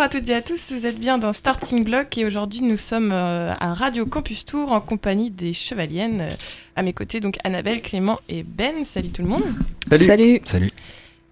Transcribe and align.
Bonjour 0.00 0.16
à 0.16 0.18
toutes 0.18 0.30
et 0.30 0.34
à 0.34 0.40
tous, 0.40 0.72
vous 0.72 0.86
êtes 0.86 0.98
bien 0.98 1.18
dans 1.18 1.34
Starting 1.34 1.84
Block 1.84 2.16
et 2.16 2.24
aujourd'hui 2.24 2.62
nous 2.62 2.78
sommes 2.78 3.12
euh, 3.12 3.52
à 3.60 3.74
Radio 3.74 4.06
Campus 4.06 4.46
Tour 4.46 4.72
en 4.72 4.80
compagnie 4.80 5.30
des 5.30 5.52
Chevaliennes. 5.52 6.22
Euh, 6.22 6.30
à 6.74 6.82
mes 6.82 6.94
côtés 6.94 7.20
donc 7.20 7.36
Annabelle, 7.44 7.82
Clément 7.82 8.18
et 8.30 8.42
Ben. 8.42 8.86
Salut 8.86 9.10
tout 9.10 9.20
le 9.20 9.28
monde. 9.28 9.42
Salut. 10.06 10.40
Salut. 10.44 10.68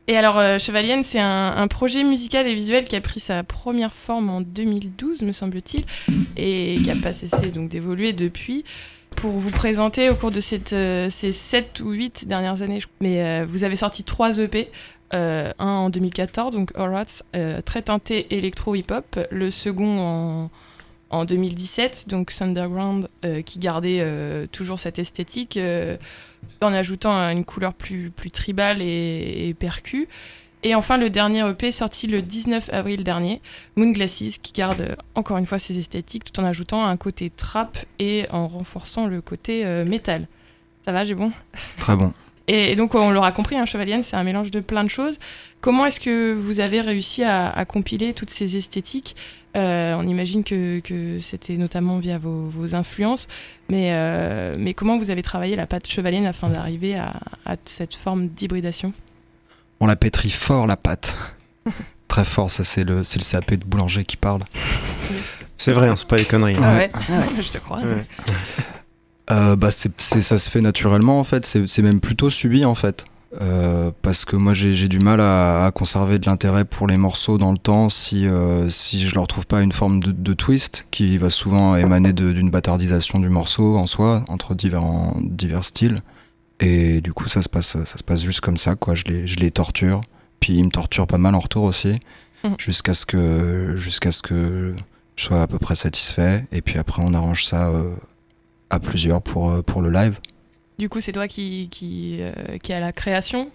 Et 0.07 0.19
alors 0.19 0.39
euh, 0.39 0.59
Chevalienne, 0.59 1.03
c'est 1.03 1.19
un, 1.19 1.57
un 1.57 1.67
projet 1.67 2.05
musical 2.05 2.47
et 2.47 2.55
visuel 2.55 2.85
qui 2.85 2.95
a 2.95 3.01
pris 3.01 3.21
sa 3.21 3.43
première 3.43 3.95
forme 3.95 4.29
en 4.29 4.43
2012 4.43 5.23
me 5.23 5.33
semble-t-il 5.33 5.87
et 6.37 6.77
qui 6.85 6.91
a 6.91 6.97
pas 6.97 7.15
cessé 7.15 7.49
donc 7.49 7.71
d'évoluer 7.71 8.13
depuis 8.13 8.65
pour 9.17 9.31
vous 9.31 9.51
présenter 9.51 10.11
au 10.11 10.15
cours 10.15 10.31
de 10.31 10.41
cette, 10.41 10.75
euh, 10.75 11.09
ces 11.09 11.33
7 11.33 11.81
ou 11.81 11.91
8 11.93 12.29
dernières 12.29 12.61
années. 12.61 12.81
je- 12.81 12.87
Mais 13.01 13.25
euh, 13.25 13.47
vous 13.49 13.65
avez 13.65 13.77
sorti 13.77 14.05
3 14.05 14.39
EP. 14.41 14.69
Euh, 15.15 15.53
un 15.59 15.67
en 15.67 15.91
2014, 15.91 16.55
donc 16.55 16.73
Horats, 16.77 17.23
euh, 17.35 17.63
très 17.63 17.83
teinté 17.83 18.27
électro-hip-hop. 18.37 19.19
Le 19.31 19.51
second 19.51 19.99
en, 19.99 20.51
en 21.11 21.25
2017, 21.25 22.09
donc 22.09 22.33
Thunderground, 22.33 23.09
euh, 23.25 23.43
qui 23.43 23.59
gardait 23.59 24.05
toujours 24.53 24.79
cette 24.79 24.99
esthétique, 24.99 25.59
en 26.61 26.73
ajoutant 26.73 27.13
une 27.31 27.45
couleur 27.45 27.75
plus, 27.75 28.11
plus 28.11 28.31
tribale 28.31 28.83
et, 28.83 29.49
et. 29.49 29.57
Et 30.65 30.75
enfin, 30.75 30.99
le 30.99 31.09
dernier 31.09 31.49
EP 31.49 31.71
sorti 31.71 32.09
le 32.09 32.21
19 32.21 32.71
avril 32.73 33.05
dernier, 33.05 33.41
Moon 33.77 33.93
Glasses, 33.93 34.39
qui 34.43 34.53
garde 34.53 34.97
encore 35.15 35.39
une 35.39 35.47
fois 35.47 35.61
ses 35.61 35.79
esthétiques 35.79 36.25
tout 36.25 36.41
en 36.41 36.45
ajoutant 36.45 36.85
un 36.85 36.97
côté 36.97 37.31
trap 37.31 37.79
et 38.01 38.27
en 38.31 38.49
renforçant 38.49 39.07
le 39.07 39.21
côté 39.21 39.65
métal. 39.85 40.27
Ça 40.83 40.91
va, 40.91 41.05
j'ai 41.05 41.15
bon? 41.15 41.31
Très 41.79 41.95
bon. 41.95 42.13
Et, 42.49 42.73
et 42.73 42.75
donc, 42.75 42.95
on 42.95 43.11
l'aura 43.11 43.31
compris, 43.33 43.57
un 43.57 43.67
Chevalienne, 43.67 44.03
c'est 44.03 44.17
un 44.17 44.25
mélange 44.25 44.51
de 44.51 44.61
plein 44.61 44.83
de 44.85 44.91
choses. 44.91 45.19
Comment 45.61 45.87
est-ce 45.87 46.01
que 46.01 46.33
vous 46.33 46.61
avez 46.61 46.81
réussi 46.81 47.23
à, 47.25 47.51
à 47.51 47.65
compiler 47.65 48.15
toutes 48.15 48.31
ces 48.31 48.57
esthétiques? 48.57 49.15
Euh, 49.57 49.95
On 49.95 50.07
imagine 50.07 50.45
que, 50.45 50.81
que 50.81 51.19
c'était 51.19 51.57
notamment 51.57 51.99
via 51.99 52.19
vos, 52.19 52.47
vos 52.49 52.75
influences, 52.75 53.27
mais, 53.69 53.93
euh, 53.97 54.55
mais 54.59 54.75
comment 54.75 54.99
vous 54.99 55.11
avez 55.11 55.23
travaillé 55.23 55.57
la 55.57 55.67
pâte 55.67 55.89
Chevalienne 55.89 56.27
afin 56.27 56.49
d'arriver 56.49 56.97
à, 56.97 57.15
à 57.47 57.57
cette 57.65 57.95
forme 57.95 58.29
d'hybridation? 58.29 58.93
On 59.81 59.87
la 59.87 59.97
pétrit 59.97 60.31
fort, 60.31 60.67
la 60.67 60.77
pâte. 60.77 61.17
Très 62.09 62.25
fort, 62.25 62.51
ça 62.51 62.65
c'est 62.65 62.85
le, 62.85 63.03
c'est 63.05 63.19
le 63.19 63.25
CAP 63.25 63.55
de 63.55 63.65
boulanger 63.65 64.05
qui 64.05 64.17
parle. 64.17 64.43
C'est 65.59 65.73
vrai, 65.73 65.89
hein, 65.89 65.95
c'est 65.97 66.09
pas 66.09 66.17
des 66.17 66.25
conneries. 66.25 66.57
hein. 66.57 66.61
Ah 66.65 66.77
ouais. 66.77 66.91
Ah 66.95 67.01
ouais. 67.37 67.43
Je 67.43 67.51
te 67.51 67.59
crois. 67.59 67.79
Ouais. 67.81 68.07
Euh, 69.31 69.57
bah 69.57 69.71
c'est, 69.71 69.93
c'est- 70.01 70.23
ça 70.23 70.39
se 70.39 70.49
fait 70.49 70.61
naturellement 70.63 71.19
en 71.21 71.25
fait, 71.25 71.45
c'est, 71.45 71.67
c'est 71.67 71.83
même 71.83 72.01
plutôt 72.01 72.31
subi 72.31 72.65
en 72.65 72.75
fait. 72.75 73.05
Euh, 73.43 73.91
parce 74.01 74.25
que 74.25 74.37
moi 74.37 74.55
j'ai, 74.55 74.75
j'ai 74.75 74.89
du 74.89 75.01
mal 75.01 75.21
à, 75.21 75.67
à 75.67 75.71
conserver 75.71 76.19
de 76.19 76.25
l'intérêt 76.25 76.65
pour 76.65 76.87
les 76.87 76.97
morceaux 76.97 77.37
dans 77.37 77.53
le 77.53 77.59
temps 77.59 77.91
si, 77.91 78.27
euh, 78.27 78.71
si 78.71 79.07
je 79.07 79.15
leur 79.15 79.27
trouve 79.27 79.47
pas 79.47 79.61
une 79.61 79.73
forme 79.73 80.01
de, 80.01 80.13
de 80.13 80.33
twist 80.33 80.87
qui 80.91 81.19
va 81.19 81.29
souvent 81.29 81.77
émaner 81.77 82.15
de- 82.15 82.33
d'une 82.33 82.49
bâtardisation 82.51 83.19
du 83.19 83.29
morceau 83.29 83.77
en 83.77 83.87
soi, 83.87 84.25
entre 84.29 84.55
divers, 84.55 84.83
divers 85.21 85.65
styles. 85.67 85.97
Et 86.61 87.03
du 87.03 87.13
coup 87.13 87.29
ça 87.29 87.43
se 87.43 87.51
passe, 87.51 87.77
ça 87.85 87.99
se 87.99 88.03
passe 88.03 88.23
juste 88.23 88.41
comme 88.41 88.57
ça, 88.57 88.77
quoi. 88.77 88.95
Je 88.95 89.05
les, 89.05 89.27
je 89.27 89.37
les 89.41 89.51
torture. 89.51 90.01
Puis 90.41 90.55
ils 90.55 90.65
me 90.65 90.71
torturent 90.71 91.07
pas 91.07 91.19
mal 91.19 91.35
en 91.35 91.41
retour 91.41 91.65
aussi, 91.65 91.99
Mhm. 92.45 92.55
jusqu'à 92.59 92.95
ce 92.95 93.05
que, 93.05 93.75
jusqu'à 93.77 94.11
ce 94.13 94.23
que 94.23 94.75
je 95.17 95.25
sois 95.25 95.43
à 95.43 95.47
peu 95.49 95.59
près 95.59 95.75
satisfait. 95.77 96.47
Et 96.51 96.63
puis 96.63 96.79
après 96.79 97.03
on 97.05 97.13
arrange 97.13 97.45
ça 97.45 97.69
euh, 97.69 97.95
à 98.71 98.81
plusieurs 98.81 99.23
pour, 99.23 99.51
euh, 99.51 99.63
pour 99.63 99.83
le 99.83 99.91
live. 99.91 100.19
Du 100.79 100.89
coup, 100.89 101.01
c'est 101.01 101.13
toi 101.13 101.27
qui, 101.27 101.69
qui, 101.71 102.19
euh, 102.21 102.33
qui 102.63 102.73
a 102.73 102.81
la 102.81 102.93
création. 102.93 103.51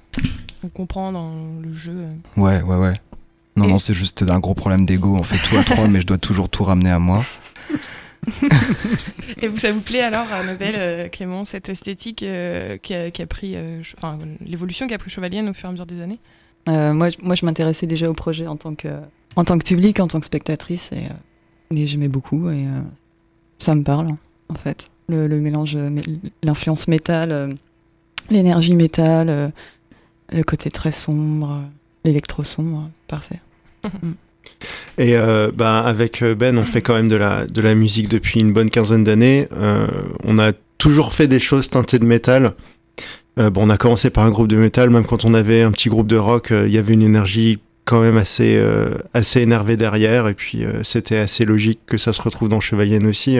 On 0.63 0.69
comprend 0.69 1.12
dans 1.12 1.31
le 1.62 1.74
jeu. 1.74 2.06
Ouais, 2.38 2.62
ouais, 2.62 2.78
ouais. 2.78 2.94
Non, 3.56 3.66
Et- 3.66 3.69
non, 3.69 3.78
c'est 3.79 3.94
juste 3.94 4.24
un 4.24 4.40
gros 4.40 4.53
problème 4.56 4.85
d'ego. 4.85 5.16
On 5.16 5.24
fait 5.24 5.38
tout 5.47 5.56
à 5.57 5.63
trois, 5.63 5.88
mais 5.90 6.01
je 6.01 6.06
dois 6.07 6.18
toujours 6.18 6.50
tout 6.50 6.63
ramener 6.63 6.90
à 6.91 7.00
moi. 7.00 7.24
Et 9.41 9.47
vous, 9.50 9.57
ça 9.57 9.72
vous 9.72 9.81
plaît 9.81 10.01
alors, 10.01 10.31
Annabelle, 10.31 10.75
euh, 10.78 11.09
Clément, 11.09 11.44
cette 11.45 11.68
esthétique 11.69 12.24
euh, 12.24 12.78
qui, 12.78 12.94
a, 12.94 13.12
qui 13.12 13.22
a 13.22 13.28
pris, 13.28 13.53
euh, 13.56 13.81
enfin, 13.97 14.18
l'évolution 14.45 14.88
qu'a 14.88 14.97
pris 14.97 15.09
Chevalienne 15.09 15.50
au 15.50 15.53
fur 15.53 15.66
et 15.66 15.69
à 15.69 15.72
mesure 15.74 15.85
des 15.85 16.01
années? 16.01 16.19
Euh, 16.69 16.94
moi, 16.94 17.09
je- 17.09 17.18
moi, 17.22 17.35
je 17.35 17.45
m'intéressais 17.45 17.85
déjà 17.88 18.09
au 18.09 18.13
projet 18.13 18.47
en 18.47 18.56
tant 18.56 18.75
que, 18.75 18.88
en 19.35 19.44
tant 19.44 19.57
que 19.57 19.63
public, 19.66 20.00
en 20.00 20.07
tant 20.07 20.19
que 20.22 20.25
spectatrice, 20.25 20.90
et, 20.94 21.07
et 21.78 21.88
j'aimais 21.88 22.07
beaucoup, 22.07 22.50
et 22.50 22.66
euh, 22.66 22.80
ça 23.57 23.75
me 23.75 23.84
parle, 23.84 24.07
en 24.47 24.56
fait. 24.56 24.90
Le, 25.09 25.27
le 25.27 25.39
mélange, 25.39 25.75
mé- 25.75 26.19
l'influence 26.43 26.87
métal, 26.87 27.31
euh, 27.31 27.47
l'énergie 28.29 28.75
métal, 28.75 29.29
euh, 29.29 29.47
le 30.31 30.43
côté 30.43 30.71
très 30.71 30.91
sombre, 30.91 31.51
euh, 31.51 31.61
l'électro 32.05 32.43
sombre, 32.43 32.89
parfait. 33.07 33.41
Et 34.97 35.15
euh, 35.15 35.51
bah, 35.53 35.79
avec 35.79 36.23
Ben, 36.23 36.57
on 36.57 36.63
fait 36.65 36.81
quand 36.81 36.93
même 36.95 37.07
de 37.07 37.15
la, 37.15 37.45
de 37.45 37.61
la 37.61 37.75
musique 37.75 38.07
depuis 38.07 38.39
une 38.39 38.53
bonne 38.53 38.69
quinzaine 38.69 39.03
d'années. 39.03 39.47
Euh, 39.53 39.87
on 40.23 40.37
a 40.37 40.51
toujours 40.77 41.13
fait 41.13 41.27
des 41.27 41.39
choses 41.39 41.69
teintées 41.69 41.99
de 41.99 42.05
métal. 42.05 42.53
Euh, 43.39 43.49
bon, 43.49 43.65
on 43.65 43.69
a 43.69 43.77
commencé 43.77 44.09
par 44.09 44.25
un 44.25 44.29
groupe 44.31 44.47
de 44.47 44.57
métal, 44.57 44.89
même 44.89 45.05
quand 45.05 45.25
on 45.25 45.33
avait 45.33 45.61
un 45.63 45.71
petit 45.71 45.89
groupe 45.89 46.07
de 46.07 46.17
rock, 46.17 46.51
euh, 46.51 46.67
il 46.67 46.73
y 46.73 46.77
avait 46.77 46.93
une 46.93 47.01
énergie 47.01 47.59
quand 47.85 47.99
même 47.99 48.15
assez, 48.17 48.55
euh, 48.57 48.91
assez 49.13 49.41
énervée 49.41 49.75
derrière, 49.75 50.27
et 50.27 50.33
puis 50.35 50.63
euh, 50.63 50.83
c'était 50.83 51.17
assez 51.17 51.43
logique 51.43 51.79
que 51.87 51.97
ça 51.97 52.13
se 52.13 52.21
retrouve 52.21 52.47
dans 52.47 52.59
Chevalienne 52.61 53.07
aussi. 53.07 53.39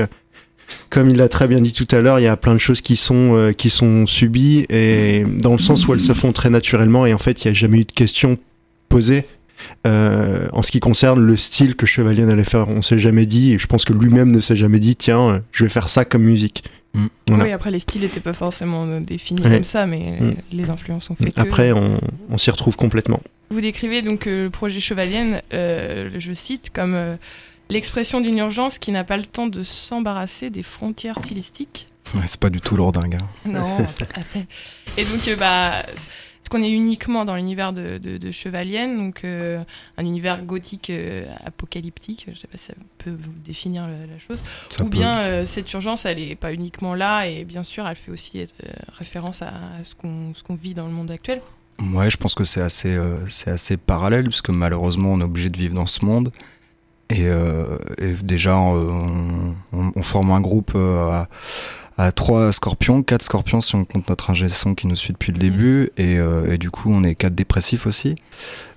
Comme 0.90 1.10
il 1.10 1.18
l'a 1.18 1.30
très 1.30 1.48
bien 1.48 1.62
dit 1.62 1.74
tout 1.74 1.88
à 1.96 2.00
l'heure, 2.02 2.20
il 2.20 2.24
y 2.24 2.28
a 2.28 2.38
plein 2.38 2.54
de 2.54 2.60
choses 2.60 2.82
qui 2.82 2.96
sont, 2.96 3.36
euh, 3.36 3.52
qui 3.52 3.70
sont 3.70 4.06
subies, 4.06 4.66
et 4.70 5.26
dans 5.40 5.54
le 5.54 5.58
sens 5.60 5.88
où 5.88 5.94
elles 5.94 6.02
se 6.02 6.14
font 6.14 6.32
très 6.32 6.50
naturellement, 6.50 7.06
et 7.06 7.14
en 7.14 7.18
fait, 7.18 7.44
il 7.44 7.48
n'y 7.48 7.52
a 7.52 7.54
jamais 7.54 7.80
eu 7.80 7.86
de 7.86 7.92
questions 7.92 8.38
posées. 8.90 9.26
Euh, 9.88 10.48
en 10.52 10.62
ce 10.62 10.72
qui 10.72 10.80
concerne 10.82 11.22
le 11.22 11.38
style 11.38 11.76
que 11.76 11.86
Chevalier 11.86 12.24
allait 12.24 12.44
faire, 12.44 12.68
on 12.68 12.82
s'est 12.82 12.98
jamais 12.98 13.26
dit, 13.26 13.54
et 13.54 13.58
je 13.60 13.68
pense 13.68 13.86
que 13.86 13.94
lui-même 13.94 14.32
ne 14.32 14.40
s'est 14.40 14.56
jamais 14.58 14.80
dit, 14.80 14.96
tiens, 14.96 15.42
je 15.52 15.64
vais 15.64 15.70
faire 15.70 15.90
ça 15.90 16.04
comme 16.06 16.24
musique. 16.24 16.64
Mm. 16.94 17.06
Voilà. 17.30 17.44
Oui, 17.46 17.52
après, 17.52 17.72
les 17.72 17.80
styles 17.80 18.02
n'étaient 18.02 18.20
pas 18.20 18.34
forcément 18.34 18.86
euh, 18.86 19.00
définis 19.00 19.42
Ouais. 19.42 19.50
comme 19.52 19.64
ça, 19.64 19.86
mais 19.88 20.18
Mm. 20.20 20.34
les 20.52 20.70
influences 20.70 21.10
ont 21.10 21.16
fait 21.16 21.32
que. 21.32 21.40
Après, 21.40 21.72
on, 21.72 22.00
on 22.30 22.38
s'y 22.38 22.52
retrouve 22.52 22.76
complètement. 22.76 23.22
Vous 23.50 23.62
décrivez 23.62 24.02
donc 24.02 24.28
euh, 24.28 24.46
le 24.46 24.50
projet 24.50 24.80
Chevalienne, 24.80 25.42
euh, 25.54 26.10
je 26.18 26.34
cite, 26.34 26.72
comme 26.74 26.94
euh, 26.96 27.16
l'expression 27.70 28.22
d'une 28.22 28.38
urgence 28.38 28.78
qui 28.78 28.92
n'a 28.92 29.04
pas 29.04 29.18
le 29.18 29.26
temps 29.26 29.48
de 29.48 29.64
s'embarrasser 29.64 30.50
des 30.50 30.64
frontières 30.64 31.18
stylistiques. 31.24 31.88
Ouais, 32.16 32.22
c'est 32.28 32.40
pas 32.40 32.50
du 32.50 32.62
tout 32.62 32.76
lourdingue. 32.76 33.16
hein. 33.16 33.50
Non, 33.50 33.78
à 34.16 34.22
peine. 34.22 34.46
Et 34.98 35.06
donc, 35.06 35.28
euh, 35.28 35.36
bah, 35.36 35.84
ce 35.96 36.50
qu'on 36.50 36.62
est 36.62 36.70
uniquement 36.70 37.26
dans 37.26 37.36
l'univers 37.36 37.74
de, 37.74 37.98
de, 37.98 38.18
de 38.18 38.32
Chevalienne, 38.32 38.98
donc 38.98 39.24
euh, 39.24 39.64
un 39.98 40.04
univers 40.06 40.44
gothique 40.44 40.90
euh, 40.92 41.26
apocalyptique, 41.46 42.28
je 42.32 42.38
sais 42.38 42.48
pas 42.48 42.58
si 42.58 42.66
ça 42.66 42.74
peut 43.00 43.16
vous 43.18 43.32
définir 43.44 43.88
la, 43.88 44.20
chose, 44.20 44.44
Ça 44.70 44.84
ou 44.84 44.90
peut- 44.90 44.98
bien 44.98 45.20
euh, 45.20 45.46
cette 45.46 45.72
urgence, 45.74 46.06
elle 46.06 46.20
est 46.20 46.36
pas 46.36 46.54
uniquement 46.54 46.94
là, 46.94 47.26
et 47.28 47.46
bien 47.46 47.64
sûr, 47.64 47.88
elle 47.88 47.96
fait 47.96 48.12
aussi 48.12 48.46
référence 49.00 49.42
à, 49.42 49.48
à 49.48 49.84
ce 49.84 49.96
qu'on 49.96 50.56
vit 50.56 50.74
dans 50.76 50.86
le 50.86 50.92
monde 50.92 51.10
actuel. 51.10 51.42
Ouais, 51.94 52.12
je 52.12 52.18
pense 52.18 52.36
que 52.36 52.44
c'est 52.44 52.62
assez, 52.62 52.96
c'est 53.30 53.50
assez 53.50 53.78
parallèle, 53.78 54.26
puisque 54.26 54.50
malheureusement, 54.50 55.14
on 55.14 55.22
est 55.22 55.24
obligé 55.24 55.50
de 55.50 55.58
vivre 55.58 55.74
dans 55.74 55.88
ce 55.88 56.06
monde. 56.06 56.32
Et, 57.10 57.28
euh, 57.28 57.78
et 58.00 58.14
déjà, 58.24 58.58
on, 58.58 59.56
on- 59.74 59.92
on 59.96 60.04
forme 60.04 60.32
un 60.32 60.42
groupe 60.42 60.72
euh, 60.76 61.10
à, 61.10 61.28
à 61.98 62.12
trois 62.12 62.52
scorpions, 62.52 63.04
quatre 63.04 63.22
scorpions 63.24 63.62
si 63.62 63.76
on 63.76 63.86
compte 63.86 64.10
notre 64.10 64.32
ingé 64.32 64.50
son 64.50 64.74
qui 64.74 64.88
nous 64.88 64.96
suit 64.96 65.14
depuis 65.14 65.32
le 65.32 65.38
début. 65.38 65.92
Et, 65.98 66.18
euh, 66.18 66.52
et 66.54 66.58
du 66.58 66.72
coup, 66.72 66.92
on 66.92 67.04
est 67.04 67.16
quatre 67.16 67.36
dépressifs 67.36 67.86
aussi. 67.86 68.16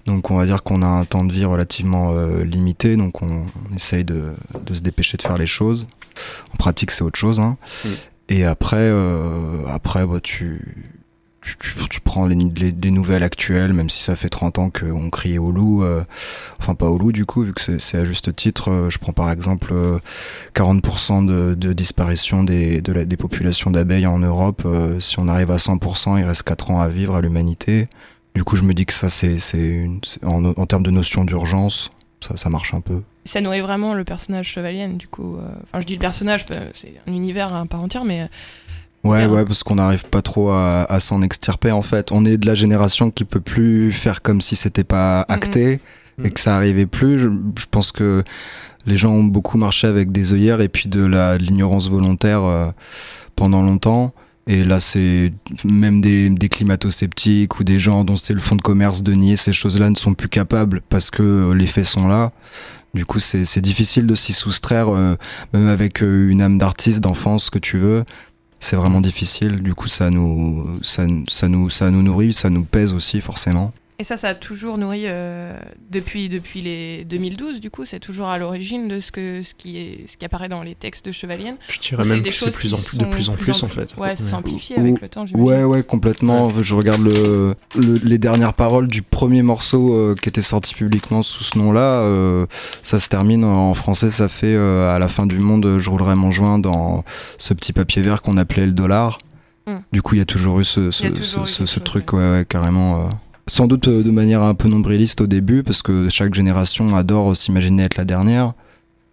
Donc, 0.06 0.30
on 0.30 0.36
va 0.36 0.44
dire 0.46 0.62
qu'on 0.62 0.82
a 0.82 0.86
un 0.86 1.04
temps 1.04 1.24
de 1.24 1.32
vie 1.32 1.44
relativement 1.44 2.12
euh, 2.12 2.44
limité. 2.44 2.96
Donc, 2.96 3.22
on, 3.22 3.46
on 3.70 3.74
essaye 3.74 4.04
de, 4.04 4.34
de 4.64 4.74
se 4.74 4.80
dépêcher 4.82 5.16
de 5.16 5.22
faire 5.22 5.38
les 5.38 5.46
choses. 5.46 5.86
En 6.52 6.56
pratique, 6.56 6.90
c'est 6.90 7.02
autre 7.02 7.18
chose. 7.18 7.40
hein. 7.40 7.56
Mm. 7.84 7.88
Et 8.28 8.44
après, 8.44 8.76
euh, 8.78 9.64
après 9.68 10.04
bah, 10.06 10.18
tu, 10.22 10.95
tu, 11.88 12.00
prends 12.00 12.26
les, 12.26 12.34
les- 12.36 12.72
les 12.72 12.90
nouvelles 12.90 13.22
actuelles, 13.22 13.72
même 13.72 13.88
si 13.90 14.02
ça 14.02 14.16
fait 14.16 14.28
30 14.28 14.58
ans 14.58 14.70
qu'on 14.70 15.10
criait 15.10 15.38
au 15.38 15.50
loup, 15.52 15.82
euh, 15.84 16.02
enfin 16.58 16.74
pas 16.74 16.86
au 16.86 16.98
loup 16.98 17.12
du 17.12 17.24
coup, 17.26 17.42
vu 17.42 17.52
que 17.54 17.60
c'est 17.78 17.98
à 17.98 18.04
juste 18.04 18.34
titre. 18.34 18.70
euh, 18.70 18.90
je 18.90 18.98
prends 18.98 19.12
par 19.12 19.30
exemple 19.30 19.70
euh, 19.72 19.98
40% 20.54 21.54
de, 21.54 21.72
disparition 21.72 22.42
des, 22.44 22.80
des 22.80 23.16
populations 23.16 23.70
d'abeilles 23.70 24.06
en 24.06 24.18
Europe. 24.18 24.62
euh, 24.64 25.00
si 25.00 25.18
on 25.18 25.28
arrive 25.28 25.50
à 25.50 25.56
100%, 25.56 26.18
il 26.18 26.24
reste 26.24 26.42
4 26.44 26.70
ans 26.70 26.80
à 26.80 26.88
vivre 26.88 27.14
à 27.14 27.20
l'humanité. 27.20 27.88
Du 28.34 28.44
coup, 28.44 28.56
je 28.56 28.62
me 28.62 28.74
dis 28.74 28.84
que 28.86 28.92
ça, 28.92 29.08
c'est 29.08 29.38
en, 30.22 30.44
en 30.44 30.66
termes 30.66 30.82
de 30.82 30.90
notion 30.90 31.24
d'urgence, 31.24 31.90
ça, 32.26 32.36
ça 32.36 32.50
marche 32.50 32.74
un 32.74 32.80
peu. 32.80 33.02
Ça 33.24 33.40
nourrit 33.40 33.60
vraiment 33.60 33.94
le 33.94 34.04
personnage 34.04 34.46
Chevalienne, 34.48 34.98
du 34.98 35.08
coup. 35.08 35.36
Enfin, 35.64 35.80
je 35.80 35.86
dis 35.86 35.94
le 35.94 35.98
personnage, 36.00 36.46
c'est 36.74 36.94
un 37.08 37.12
univers 37.12 37.54
à 37.54 37.64
part 37.66 37.82
entière, 37.82 38.04
mais 38.04 38.28
Ouais, 39.06 39.26
Bien. 39.26 39.30
ouais, 39.36 39.44
parce 39.44 39.62
qu'on 39.62 39.76
n'arrive 39.76 40.04
pas 40.04 40.22
trop 40.22 40.50
à, 40.50 40.84
à 40.90 41.00
s'en 41.00 41.22
extirper 41.22 41.70
en 41.72 41.82
fait. 41.82 42.12
On 42.12 42.24
est 42.24 42.36
de 42.36 42.46
la 42.46 42.54
génération 42.54 43.10
qui 43.10 43.24
peut 43.24 43.40
plus 43.40 43.92
faire 43.92 44.22
comme 44.22 44.40
si 44.40 44.56
c'était 44.56 44.84
pas 44.84 45.24
acté 45.28 45.72
et 45.72 45.80
Mhm. 46.22 46.30
que 46.30 46.40
ça 46.40 46.56
arrivait 46.56 46.86
plus. 46.86 47.18
Je, 47.18 47.28
je 47.58 47.66
pense 47.70 47.92
que 47.92 48.22
les 48.86 48.96
gens 48.96 49.12
ont 49.12 49.24
beaucoup 49.24 49.58
marché 49.58 49.86
avec 49.86 50.12
des 50.12 50.32
œillères 50.32 50.60
et 50.60 50.68
puis 50.68 50.88
de 50.88 51.04
l'ignorance 51.38 51.88
volontaire 51.90 52.42
euh, 52.44 52.66
pendant 53.34 53.60
longtemps. 53.62 54.14
Et 54.48 54.64
là, 54.64 54.78
c'est 54.80 55.32
même 55.64 56.00
des, 56.00 56.30
des 56.30 56.48
climato-sceptiques 56.48 57.58
ou 57.58 57.64
des 57.64 57.78
gens 57.80 58.04
dont 58.04 58.16
c'est 58.16 58.32
le 58.32 58.40
fonds 58.40 58.54
de 58.56 58.62
commerce 58.62 59.02
de 59.02 59.12
nier 59.12 59.34
ces 59.36 59.52
choses-là 59.52 59.90
ne 59.90 59.96
sont 59.96 60.14
plus 60.14 60.28
capables 60.28 60.80
parce 60.88 61.10
que 61.10 61.50
les 61.52 61.66
faits 61.66 61.84
sont 61.84 62.06
là. 62.06 62.32
Du 62.94 63.04
coup, 63.04 63.18
c'est 63.18 63.60
difficile 63.60 64.06
de 64.06 64.14
s'y 64.14 64.32
soustraire, 64.32 64.88
euh, 64.88 65.16
même 65.52 65.68
avec 65.68 66.02
euh, 66.02 66.30
une 66.30 66.40
âme 66.40 66.56
d'artiste, 66.56 67.00
d'enfance, 67.00 67.46
ce 67.46 67.50
que 67.50 67.58
tu 67.58 67.76
veux. 67.76 68.04
C'est 68.60 68.76
vraiment 68.76 69.00
difficile. 69.00 69.62
Du 69.62 69.74
coup, 69.74 69.86
ça 69.86 70.10
nous, 70.10 70.66
ça, 70.82 71.06
ça, 71.28 71.48
nous, 71.48 71.70
ça 71.70 71.90
nous 71.90 72.02
nourrit, 72.02 72.32
ça 72.32 72.50
nous 72.50 72.64
pèse 72.64 72.92
aussi, 72.92 73.20
forcément. 73.20 73.72
Et 73.98 74.04
ça, 74.04 74.18
ça 74.18 74.28
a 74.28 74.34
toujours 74.34 74.76
nourri 74.76 75.04
euh, 75.06 75.58
depuis, 75.90 76.28
depuis 76.28 76.60
les 76.60 77.04
2012, 77.06 77.60
du 77.60 77.70
coup, 77.70 77.86
c'est 77.86 77.98
toujours 77.98 78.26
à 78.26 78.36
l'origine 78.36 78.88
de 78.88 79.00
ce, 79.00 79.10
que, 79.10 79.42
ce, 79.42 79.54
qui 79.54 79.78
est, 79.78 80.06
ce 80.06 80.18
qui 80.18 80.24
apparaît 80.26 80.50
dans 80.50 80.62
les 80.62 80.74
textes 80.74 81.06
de 81.06 81.12
Chevalienne. 81.12 81.56
Je 81.68 81.78
dirais 81.78 82.04
même 82.04 82.20
que 82.20 82.30
c'est 82.30 82.54
plus 82.54 82.74
en 82.74 82.76
plus, 82.76 82.98
de 82.98 83.04
plus 83.06 83.30
en 83.30 83.32
plus, 83.32 83.62
en 83.62 83.68
fait. 83.68 83.96
Ouais, 83.96 84.14
ça 84.14 84.24
s'est 84.24 84.34
amplifié 84.34 84.78
avec 84.78 85.00
le 85.00 85.08
temps, 85.08 85.24
j'imagine. 85.24 85.48
Ouais, 85.48 85.64
ouais, 85.64 85.82
complètement. 85.82 86.52
Je 86.62 86.74
regarde 86.74 87.00
le, 87.00 87.54
les 87.74 88.18
dernières 88.18 88.52
paroles 88.52 88.88
du 88.88 89.00
premier 89.00 89.40
morceau 89.40 89.94
euh, 89.94 90.14
qui 90.20 90.28
était 90.28 90.42
sorti 90.42 90.74
publiquement 90.74 91.22
sous 91.22 91.44
ce 91.44 91.56
nom-là. 91.58 92.02
Euh, 92.02 92.44
ça 92.82 93.00
se 93.00 93.08
termine 93.08 93.44
en 93.44 93.72
français, 93.72 94.10
ça 94.10 94.28
fait 94.28 94.56
à 94.56 94.98
la 94.98 95.08
fin 95.08 95.24
du 95.24 95.38
monde, 95.38 95.78
je 95.78 95.88
roulerai 95.88 96.16
mon 96.16 96.30
joint 96.30 96.58
dans 96.58 97.02
ce 97.38 97.54
petit 97.54 97.72
papier 97.72 98.02
vert 98.02 98.20
qu'on 98.20 98.36
appelait 98.36 98.66
le 98.66 98.72
dollar. 98.72 99.16
Hmm. 99.66 99.78
Du 99.90 100.02
coup, 100.02 100.14
il 100.14 100.18
y 100.18 100.20
a 100.20 100.26
toujours 100.26 100.60
eu 100.60 100.64
ce, 100.64 100.90
ce, 100.90 101.12
ce, 101.14 101.66
ce 101.66 101.80
truc, 101.80 102.12
ouais, 102.12 102.30
ouais 102.30 102.46
carrément. 102.46 103.08
Sans 103.48 103.66
doute 103.66 103.88
euh, 103.88 104.02
de 104.02 104.10
manière 104.10 104.42
un 104.42 104.54
peu 104.54 104.68
nombriliste 104.68 105.20
au 105.20 105.26
début, 105.26 105.62
parce 105.62 105.82
que 105.82 106.08
chaque 106.08 106.34
génération 106.34 106.96
adore 106.96 107.36
s'imaginer 107.36 107.84
être 107.84 107.96
la 107.96 108.04
dernière. 108.04 108.54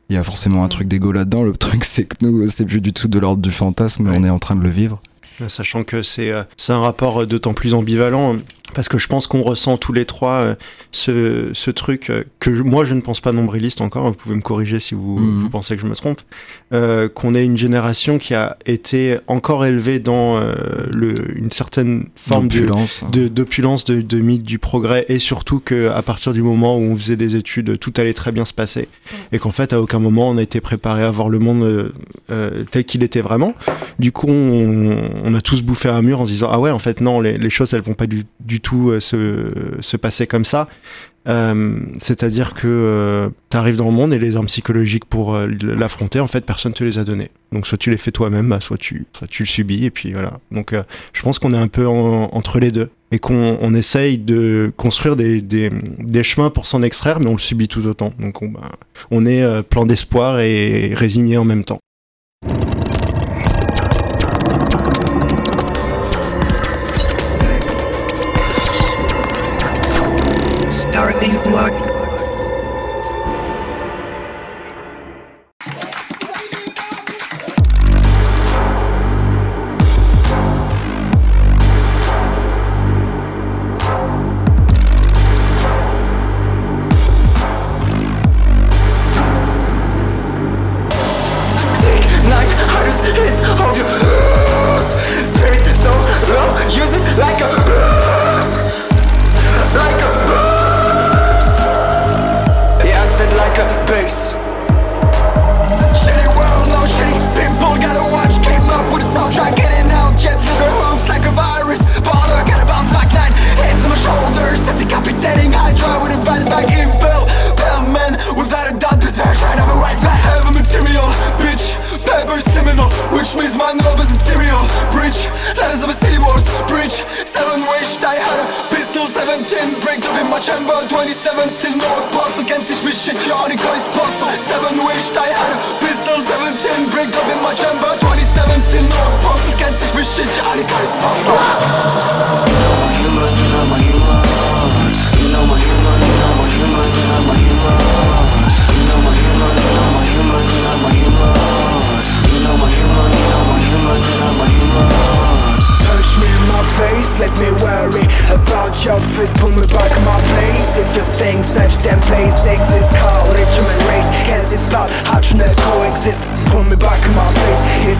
Il 0.10 0.16
y 0.16 0.20
a 0.20 0.24
forcément 0.24 0.64
un 0.64 0.68
truc 0.68 0.88
d'égo 0.88 1.12
là-dedans. 1.12 1.44
Le 1.44 1.54
truc, 1.54 1.84
c'est 1.84 2.06
que 2.06 2.16
nous, 2.22 2.48
c'est 2.48 2.66
plus 2.66 2.82
du 2.82 2.94
tout 2.94 3.08
de 3.08 3.20
l'ordre 3.20 3.42
du 3.42 3.52
fantasme, 3.52 4.04
mais 4.04 4.18
on 4.18 4.24
est 4.24 4.30
en 4.30 4.40
train 4.40 4.56
de 4.56 4.64
le 4.64 4.70
vivre. 4.70 5.02
Sachant 5.48 5.84
que 5.84 6.02
c'est 6.02 6.32
euh, 6.32 6.44
un 6.70 6.80
rapport 6.80 7.26
d'autant 7.26 7.54
plus 7.54 7.74
ambivalent 7.74 8.38
parce 8.74 8.90
que 8.90 8.98
je 8.98 9.08
pense 9.08 9.28
qu'on 9.28 9.42
ressent 9.42 9.78
tous 9.78 9.94
les 9.94 10.06
trois 10.06 10.34
euh, 10.34 10.56
ce, 10.92 11.50
ce, 11.54 11.72
truc 11.72 12.10
euh, 12.10 12.24
que 12.40 12.50
moi 12.50 12.86
je 12.86 12.94
ne 12.94 13.02
pense 13.02 13.20
pas 13.20 13.32
nombriliste 13.32 13.82
encore, 13.82 14.08
vous 14.08 14.14
pouvez 14.14 14.36
me 14.36 14.42
corriger 14.42 14.80
si 14.80 14.96
vous, 14.96 15.20
mhm. 15.20 15.42
vous 15.42 15.50
pensez 15.50 15.76
que 15.76 15.82
je 15.82 15.88
me 15.88 15.96
trompe, 15.96 16.22
euh, 16.74 17.10
qu'on 17.10 17.36
est 17.36 17.44
une 17.44 17.58
génération 17.58 18.18
qui 18.18 18.34
a 18.34 18.58
été 18.66 19.18
encore 19.28 19.66
élevée 19.66 20.00
dans 20.00 20.38
euh, 20.38 20.54
le, 20.94 21.38
une 21.38 21.52
certaine 21.52 22.08
forme 22.16 22.48
d'opulence, 22.48 23.04
de, 23.12 23.28
d'opulence 23.28 23.86
de, 23.86 24.02
de, 24.02 24.20
mythe 24.20 24.44
du 24.44 24.60
progrès 24.60 25.06
et 25.10 25.20
surtout 25.20 25.60
qu'à 25.60 26.02
partir 26.02 26.34
du 26.34 26.42
moment 26.42 26.78
où 26.78 26.82
on 26.82 26.96
faisait 26.96 27.16
des 27.16 27.36
études, 27.36 27.80
tout 27.80 27.94
allait 27.98 28.14
très 28.14 28.32
bien 28.32 28.46
se 28.46 28.54
passer 28.54 28.88
et 29.32 29.40
qu'en 29.40 29.52
fait 29.52 29.74
à 29.74 29.82
aucun 29.82 30.00
moment 30.00 30.30
on 30.30 30.38
a 30.38 30.42
été 30.42 30.62
préparé 30.62 31.04
à 31.04 31.12
voir 31.12 31.30
le 31.30 31.40
monde 31.40 31.94
tel 32.72 32.84
qu'il 32.86 33.04
était 33.04 33.22
vraiment. 33.22 33.54
Du 34.00 34.12
coup 34.12 34.28
on, 34.30 35.12
on, 35.24 35.34
a 35.34 35.42
tous 35.42 35.62
bouffé 35.62 35.90
un 35.90 36.02
mur 36.02 36.22
en 36.22 36.26
se 36.26 36.32
disant 36.32 36.50
ah 36.52 36.60
ouais 36.60 36.72
en 36.72 36.80
fait 36.80 37.02
non 37.02 37.20
les, 37.20 37.38
les 37.38 37.50
choses 37.50 37.74
elles 37.74 37.82
vont 37.82 37.94
pas 37.94 38.08
du, 38.08 38.26
du 38.40 38.60
tout 38.64 38.90
euh, 38.90 39.00
se, 39.00 39.98
passer 39.98 40.26
comme 40.26 40.46
ça. 40.46 40.68
Euh, 41.30 41.80
c'est-à-dire 42.00 42.54
que 42.54 42.68
euh, 42.68 43.30
tu 43.50 43.56
arrives 43.56 43.78
dans 43.78 43.86
le 43.86 43.92
monde 43.92 44.14
et 44.14 44.20
les 44.20 44.36
armes 44.36 44.48
psychologiques 44.48 45.06
pour 45.06 45.38
l'affronter, 45.38 46.20
en 46.20 46.28
fait, 46.28 46.44
personne 46.46 46.74
te 46.74 46.84
les 46.84 46.98
a 46.98 47.04
données. 47.04 47.30
Donc 47.52 47.68
soit 47.68 47.78
tu 47.78 47.92
les 47.92 47.98
fais 47.98 48.12
toi-même, 48.12 48.50
bah, 48.50 48.60
soit, 48.60 48.78
tu, 48.78 49.06
tu 49.30 49.44
le 49.44 49.48
subis, 49.48 49.86
et 49.86 49.92
puis 49.92 50.14
voilà. 50.14 50.40
Donc 50.52 50.74
je 51.14 51.22
pense 51.22 51.38
qu'on 51.38 51.54
est 51.54 51.58
un 51.58 51.68
peu 51.68 51.86
entre 51.86 52.60
les 52.60 52.72
deux 52.72 52.90
et 53.12 53.20
qu'on 53.20 53.74
essaye 53.76 54.18
de 54.18 54.74
construire 54.76 55.16
des, 55.16 55.40
des, 55.42 56.24
chemins 56.24 56.50
pour 56.50 56.66
s'en 56.66 56.82
extraire, 56.82 57.20
mais 57.20 57.28
on 57.28 57.34
le 57.34 57.38
subit 57.38 57.68
tout 57.68 57.86
autant. 57.86 58.12
Donc 58.20 58.42
on, 58.42 58.50
bah, 58.50 58.72
on 59.12 59.26
est 59.26 59.62
plein 59.64 59.86
d'espoir 59.86 60.40
et 60.40 60.94
résigné 60.96 61.38
en 61.38 61.46
même 61.46 61.64
temps. 61.64 61.80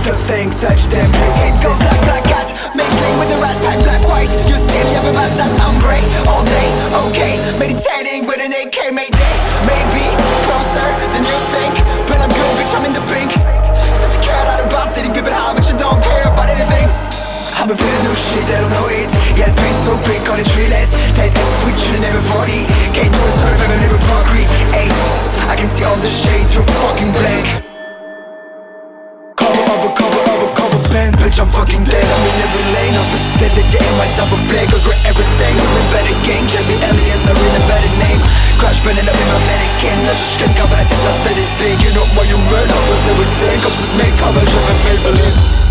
for 0.04 0.14
things 0.28 0.56
such 0.60 0.92
damn 0.92 1.08
It 1.48 1.56
goes 1.64 1.80
like 1.80 2.02
black 2.04 2.28
cat, 2.28 2.52
mingling 2.76 3.16
with 3.24 3.32
the 3.32 3.40
rat 3.40 3.56
pack, 3.64 3.80
black 3.88 4.04
white. 4.04 4.32
You 4.52 4.60
still 4.60 4.90
have 5.00 5.08
about 5.08 5.32
that 5.40 5.52
I'm 5.64 5.80
great, 5.80 6.04
all 6.28 6.44
day, 6.44 6.70
okay. 7.08 7.40
Meditating 7.56 8.28
with 8.28 8.44
an 8.44 8.52
AK, 8.52 8.92
mayday 8.92 9.36
Maybe 9.64 10.04
closer 10.44 10.88
than 11.16 11.24
you 11.24 11.40
think. 11.56 11.74
But 12.12 12.20
I'm 12.20 12.32
good, 12.36 12.52
bitch, 12.60 12.74
I'm 12.76 12.84
in 12.84 12.94
the 12.94 13.06
pink. 13.08 13.32
Such 13.96 14.20
a 14.20 14.22
care 14.22 14.44
out 14.44 14.60
about 14.60 14.92
dating 14.92 15.16
people 15.16 15.32
how 15.32 15.56
much 15.56 15.72
you 15.72 15.78
don't 15.80 16.04
care 16.04 16.28
about 16.28 16.52
anything. 16.52 16.92
I've 17.56 17.72
been 17.72 17.80
playing 17.80 18.04
new 18.04 18.18
shit, 18.28 18.44
I 18.52 18.60
don't 18.60 18.76
know 18.76 18.88
it. 18.92 19.08
Yet 19.40 19.56
pain 19.56 19.76
so 19.88 19.96
big 20.04 20.20
on 20.28 20.36
the 20.36 20.48
tree 20.52 20.68
less 20.68 20.92
That 21.16 21.32
we 21.64 21.72
should've 21.80 22.04
never 22.04 22.22
40 22.38 22.68
Can't 22.92 23.08
do 23.08 23.20
a 23.24 23.32
story 23.40 23.56
if 23.56 23.62
I'm 23.64 23.82
never 23.82 24.02
procreate 24.12 24.52
I 25.48 25.56
can 25.56 25.70
see 25.70 25.84
all 25.84 25.96
the 25.98 26.10
shades 26.10 26.54
you're 26.56 26.66
fucking 26.66 27.12
blank. 27.14 27.73
bitch, 30.94 31.42
I'm 31.42 31.50
fucking 31.50 31.84
dead. 31.84 32.06
I'm 32.06 32.24
in 32.30 32.38
every 32.46 32.66
lane, 32.70 32.96
off 33.02 33.14
it's 33.18 33.28
dead 33.42 33.52
that 33.58 33.68
you 33.74 33.80
ain't 33.82 33.98
my 33.98 34.06
type 34.14 34.30
of 34.30 34.42
play 34.46 34.66
Go 34.70 34.78
grab 34.86 35.02
everything, 35.10 35.54
I'm 35.58 35.74
in 35.74 35.86
better 35.90 36.18
game 36.22 36.46
Jamie 36.46 36.78
Elliot, 36.86 37.22
I'm 37.26 37.34
in 37.34 37.54
a 37.58 37.64
better 37.66 37.94
name. 37.98 38.22
Crash 38.62 38.78
burning 38.86 39.08
up 39.10 39.18
in 39.18 39.28
my 39.34 39.42
mannequin 39.50 39.98
Not 40.06 40.18
just 40.22 40.38
get 40.38 40.54
covered, 40.54 40.78
I 40.78 40.86
disaster 40.86 41.34
it's 41.34 41.54
big. 41.58 41.82
You 41.82 41.92
know 41.98 42.06
what 42.14 42.30
you 42.30 42.38
learn, 42.38 42.70
I 42.70 42.78
was 42.78 43.04
everything 43.10 43.58
Cops 43.66 43.80
is 43.82 43.92
made, 43.98 44.16
cover, 44.22 44.44
driven, 44.46 44.78
made 44.86 45.02
believe 45.02 45.63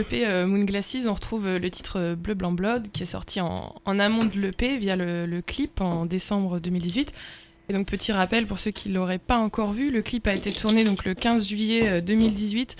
l'EP 0.00 0.26
Moon 0.46 0.64
Glasses, 0.64 1.06
on 1.06 1.12
retrouve 1.12 1.46
le 1.46 1.70
titre 1.70 2.14
Bleu 2.14 2.34
Blanc 2.34 2.52
Blood 2.52 2.88
qui 2.90 3.02
est 3.02 3.06
sorti 3.06 3.40
en, 3.40 3.74
amont 3.86 4.24
de 4.24 4.40
l'EP 4.40 4.78
via 4.78 4.96
le, 4.96 5.42
clip 5.42 5.80
en 5.80 6.06
décembre 6.06 6.58
2018. 6.58 7.12
Et 7.68 7.72
donc 7.72 7.86
petit 7.86 8.10
rappel 8.10 8.46
pour 8.46 8.58
ceux 8.58 8.70
qui 8.70 8.88
l'auraient 8.88 9.18
pas 9.18 9.38
encore 9.38 9.72
vu, 9.72 9.90
le 9.90 10.02
clip 10.02 10.26
a 10.26 10.34
été 10.34 10.52
tourné 10.52 10.84
donc 10.84 11.04
le 11.04 11.14
15 11.14 11.46
juillet 11.46 12.00
2018 12.00 12.76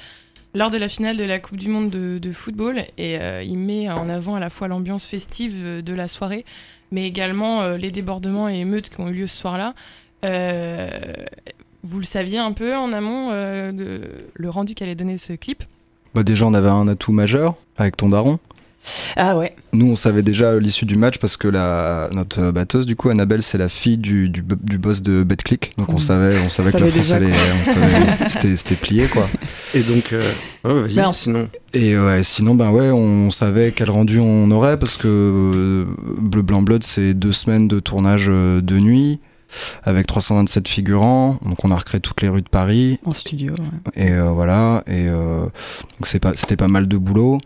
lors 0.55 0.71
de 0.71 0.79
la 0.79 0.89
finale 0.89 1.17
de 1.17 1.25
la 1.25 1.39
Coupe 1.39 1.59
du 1.59 1.69
Monde 1.69 1.91
de, 1.91 2.33
football 2.33 2.85
et 2.97 3.17
il 3.45 3.59
met 3.59 3.91
en 3.91 4.09
avant 4.09 4.37
à 4.37 4.41
la 4.41 4.51
fois 4.51 4.67
l'ambiance 4.67 5.05
festive 5.05 5.83
de 5.83 5.95
la 5.95 6.09
soirée, 6.09 6.45
mais 6.91 7.07
également 7.07 7.69
les 7.77 7.91
débordements 7.91 8.49
et 8.49 8.57
émeutes 8.57 8.89
qui 8.89 9.01
ont 9.01 9.09
eu 9.09 9.13
lieu 9.13 9.27
ce 9.27 9.37
soir-là. 9.37 9.75
vous 11.83 11.99
le 11.99 12.05
saviez 12.05 12.39
un 12.39 12.53
peu 12.53 12.75
en 12.75 12.93
amont 12.93 13.31
de 13.31 14.01
le 14.33 14.51
rendu 14.51 14.75
qu'allait 14.75 14.95
donner 14.95 15.19
ce 15.19 15.35
clip 15.35 15.63
bah 16.15 16.23
déjà, 16.23 16.47
on 16.47 16.55
avait 16.55 16.69
un 16.69 16.89
atout 16.89 17.13
majeur 17.13 17.55
avec 17.77 17.97
ton 17.97 18.09
daron. 18.09 18.39
Ah 19.17 19.37
ouais. 19.37 19.55
Nous, 19.73 19.87
on 19.87 19.97
savait 19.97 20.23
déjà 20.23 20.59
l'issue 20.59 20.87
du 20.87 20.97
match 20.97 21.19
parce 21.19 21.37
que 21.37 21.49
la, 21.49 22.09
notre 22.13 22.51
batteuse, 22.51 22.87
du 22.87 22.97
coup, 22.97 23.11
Annabelle, 23.11 23.43
c'est 23.43 23.59
la 23.59 23.69
fille 23.69 23.99
du, 23.99 24.29
du, 24.29 24.43
boss 24.43 25.03
de 25.03 25.23
BetClick. 25.23 25.73
Donc 25.77 25.91
on 25.91 25.99
savait, 25.99 26.39
on 26.45 26.49
savait 26.49 26.73
que 26.73 26.79
la 26.79 26.89
France 26.89 27.13
allait. 27.13 28.57
C'était 28.57 28.75
plié, 28.75 29.07
quoi. 29.07 29.29
Et 29.75 29.83
donc, 29.83 30.13
euh, 30.13 30.33
vas-y, 30.65 31.15
sinon. 31.15 31.49
Et 31.75 31.97
ouais, 31.99 32.25
sinon, 32.25 32.55
ben 32.55 32.71
ouais, 32.71 32.91
on 32.91 33.31
savait 33.31 33.73
quel 33.73 33.91
rendu 33.91 34.19
on 34.19 34.51
aurait 34.51 34.79
parce 34.79 34.97
que 34.97 35.07
euh, 35.07 35.85
Bleu 36.19 36.43
Blanc 36.43 36.63
Blood, 36.63 36.83
c'est 36.83 37.15
deux 37.15 37.33
semaines 37.33 37.69
de 37.69 37.81
tournage 37.81 38.27
euh, 38.29 38.61
de 38.61 38.79
nuit 38.79 39.21
avec 39.83 40.07
327 40.07 40.69
figurants. 40.69 41.39
Donc 41.45 41.65
on 41.65 41.71
a 41.71 41.77
recréé 41.77 42.01
toutes 42.01 42.23
les 42.23 42.29
rues 42.29 42.43
de 42.43 42.49
Paris. 42.49 42.99
En 43.05 43.13
studio. 43.13 43.55
Et 43.95 44.11
euh, 44.11 44.31
voilà. 44.31 44.83
Et 44.87 45.09
euh, 45.09 45.45
donc 45.45 46.07
c'est 46.07 46.21
pas, 46.21 46.33
c'était 46.37 46.57
pas 46.57 46.69
mal 46.69 46.89
de 46.89 46.97
boulot. 46.97 47.39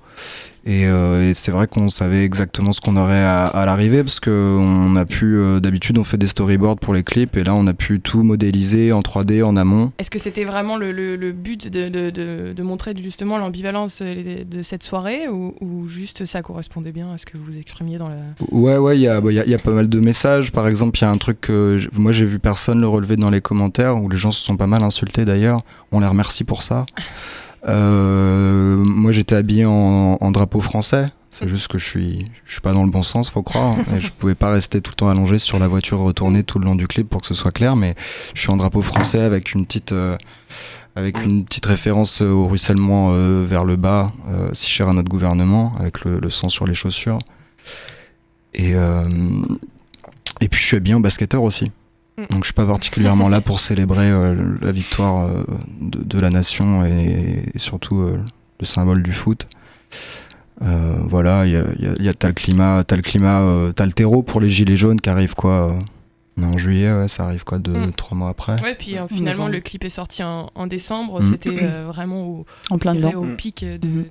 Euh, 0.66 1.30
et, 1.30 1.35
c'est 1.35 1.50
vrai 1.50 1.66
qu'on 1.66 1.88
savait 1.88 2.25
exactement 2.25 2.73
ce 2.73 2.80
qu'on 2.80 2.97
aurait 2.97 3.23
à, 3.23 3.64
l'arrivée 3.66 4.02
parce 4.02 4.21
que 4.21 4.56
on 4.59 4.97
a 4.97 5.04
pu 5.04 5.37
euh, 5.37 5.61
d'habitude 5.61 5.99
on 5.99 6.04
fait 6.04 6.16
des 6.16 6.26
storyboards 6.26 6.78
pour 6.78 6.94
les 6.94 7.02
clips 7.02 7.37
et 7.37 7.44
là 7.44 7.54
on 7.54 7.66
a 7.66 7.75
pu 7.75 8.00
tout 8.00 8.23
modéliser 8.23 8.92
en 8.92 9.00
3D 9.00 9.42
en 9.42 9.56
amont. 9.56 9.92
Est-ce 9.99 10.11
que 10.11 10.18
c'était 10.18 10.44
vraiment 10.44 10.76
le, 10.76 11.33
but 11.33 11.68
de, 11.68 12.62
montrer 12.62 12.94
justement 12.97 13.37
l'ambivalence 13.37 14.00
de 14.00 14.62
cette 14.62 14.83
soirée 14.83 15.28
ou, 15.28 15.54
juste 15.87 16.25
ça 16.25 16.40
correspondait 16.40 16.92
bien 16.92 17.12
à 17.12 17.18
ce 17.18 17.26
que 17.26 17.37
vous 17.37 17.59
exprimiez 17.59 17.99
dans 17.99 18.09
la... 18.09 18.16
Ouais 18.50 18.78
ouais 18.78 18.97
il 18.97 19.02
y 19.02 19.09
a, 19.09 19.21
bah, 19.21 19.33
y 19.33 19.54
a, 19.54 19.59
pas 19.59 19.73
mal 19.73 19.88
de 19.88 20.00
messages 20.00 20.50
par 20.50 20.66
exemple 20.66 20.99
il 20.99 21.02
y 21.02 21.04
a 21.04 21.11
un 21.11 21.18
truc 21.18 21.42
que 21.42 21.78
moi 21.92 22.12
j'ai 22.12 22.25
vu 22.25 22.38
personne 22.38 22.80
le 22.80 22.88
relever 22.88 23.16
dans 23.16 23.30
les 23.30 23.42
commentaires 23.42 24.02
où 24.02 24.09
les 24.09 24.16
gens 24.16 24.33
se 24.33 24.42
sont 24.42 24.56
pas 24.56 24.66
mal 24.66 24.83
insultés 24.83 25.25
d'ailleurs 25.25 25.61
on 25.92 26.00
les 26.00 26.06
remercie 26.06 26.44
pour 26.44 26.62
ça. 26.62 26.87
Euh, 27.66 28.76
moi, 28.85 29.12
j'étais 29.12 29.35
habillé 29.35 29.64
en, 29.64 30.30
drapeau 30.30 30.61
français. 30.61 31.06
C'est 31.30 31.49
juste 31.49 31.66
que 31.66 31.78
je 31.78 31.85
suis, 31.85 32.25
je 32.44 32.52
suis 32.52 32.61
pas 32.61 32.73
dans 32.73 32.85
le 32.85 32.90
bon 32.90 33.02
sens, 33.02 33.28
faut 33.28 33.42
croire. 33.42 33.76
Et 33.97 34.00
je 34.00 34.11
pouvais 34.12 34.37
pas 34.37 34.50
rester 34.52 34.80
tout 34.80 34.92
le 34.92 34.97
temps 34.97 35.09
allongé 35.09 35.38
sur 35.38 35.59
la 35.59 35.66
voiture 35.66 35.99
retournée 35.99 36.44
tout 36.44 36.59
le 36.59 36.66
long 36.66 36.76
du 36.76 36.87
clip 36.87 37.09
pour 37.09 37.23
que 37.23 37.26
ce 37.26 37.35
soit 37.35 37.50
clair. 37.50 37.75
Mais 37.75 37.94
je 38.35 38.40
suis 38.40 38.50
en 38.50 38.56
drapeau 38.56 38.83
français 38.83 39.21
avec 39.21 39.52
une 39.52 39.66
petite, 39.66 39.92
euh, 39.92 40.16
avec 40.94 41.23
une 41.25 41.44
petite 41.44 41.66
référence 41.66 42.21
au 42.21 42.47
ruissellement 42.47 43.11
euh, 43.12 43.44
vers 43.49 43.64
le 43.64 43.76
bas, 43.76 44.12
si 44.52 44.68
cher 44.68 44.88
à 44.88 44.92
notre 44.92 45.09
gouvernement, 45.09 45.75
avec 45.80 46.04
le, 46.04 46.30
sang 46.30 46.49
sur 46.49 46.66
les 46.66 46.75
chaussures. 46.75 47.18
Et 48.54 48.75
et 50.40 50.49
puis 50.49 50.61
je 50.61 50.66
suis 50.66 50.76
habillé 50.76 50.94
en 50.94 51.00
basketteur 51.00 51.42
aussi. 51.42 51.71
Mm. 52.16 52.23
Donc 52.30 52.44
je 52.44 52.47
suis 52.47 52.54
pas 52.54 52.66
particulièrement 52.66 53.28
là 53.28 53.40
pour 53.40 53.61
célébrer 53.61 54.11
euh, 54.11 54.56
la 54.61 54.73
victoire 54.73 55.26
euh, 55.26 55.44
de, 55.80 56.18
la 56.21 56.30
nation 56.30 56.85
et, 56.85 57.44
surtout 57.56 58.00
euh, 58.00 58.21
le 58.61 58.66
symbole 58.66 59.02
du 59.02 59.12
foot. 59.12 59.47
voilà, 60.61 61.47
il 61.47 61.52
y 61.52 61.56
a, 61.56 61.64
y 62.00 62.09
a, 62.09 62.14
t'as 62.14 62.28
le 62.28 62.35
climat, 62.35 62.85
t'as 62.85 62.97
le 62.97 63.02
climat, 63.02 63.42
t'as 63.75 63.87
le 63.87 63.92
terreau 63.92 64.23
pour 64.23 64.40
les 64.40 64.49
gilets 64.49 64.76
jaunes 64.76 65.00
qui 65.00 65.11
arrive 65.11 65.35
quoi 65.35 65.76
en 66.42 66.59
juillet, 66.59 66.92
ouais, 66.92 67.09
ça 67.09 67.26
arrive 67.26 67.44
quoi, 67.44 67.59
deux, 67.59 67.73
mm. 67.73 67.92
trois 67.94 68.16
mois 68.16 68.30
après. 68.30 68.61
Ouais, 68.62 68.75
puis 68.75 68.97
finalement 69.09 69.49
le 69.49 69.61
clip 69.61 69.85
est 69.85 69.88
sorti 69.88 70.23
en, 70.23 70.66
décembre, 70.66 71.21
mm. 71.21 71.23
c'était 71.23 71.66
vraiment 71.87 72.26
au, 72.26 72.47
en 72.71 72.78
plein 72.78 72.94
dedans. 72.94 73.12
au 73.14 73.26
pic 73.37 73.64
de, 73.64 74.04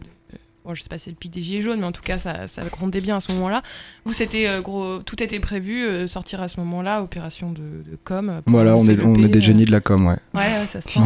bon, 0.65 0.75
je 0.75 0.82
sais 0.82 0.89
pas 0.89 0.98
si 0.98 1.05
c'est 1.05 1.10
le 1.10 1.15
pic 1.15 1.32
des 1.32 1.41
gilets 1.41 1.62
jaunes, 1.62 1.79
mais 1.79 1.86
en 1.86 1.91
tout 1.91 2.01
cas, 2.01 2.20
ça, 2.20 2.48
ça 2.48 2.63
grondait 2.65 3.01
bien 3.01 3.17
à 3.17 3.20
ce 3.20 3.32
moment-là. 3.34 3.62
Vous, 4.05 4.13
c'était 4.13 4.48
euh, 4.48 4.62
gros, 4.62 5.00
tout 5.00 5.22
était 5.22 5.39
prévu, 5.39 5.84
euh, 5.84 6.08
sortir 6.08 6.41
à 6.41 6.48
ce 6.48 6.60
moment-là, 6.62 7.01
opération 7.01 7.51
de, 7.51 7.63
com. 8.03 8.29
Euh, 8.29 8.41
voilà, 8.46 8.75
on 8.75 8.86
est, 8.86 9.00
on 9.01 9.15
est 9.15 9.27
des 9.27 9.41
génies 9.41 9.65
de 9.65 9.72
la 9.72 9.82
com, 9.82 10.08
ouais. 10.08 10.17
Ouais, 10.34 10.65
ça 10.67 10.82
sent. 10.82 11.00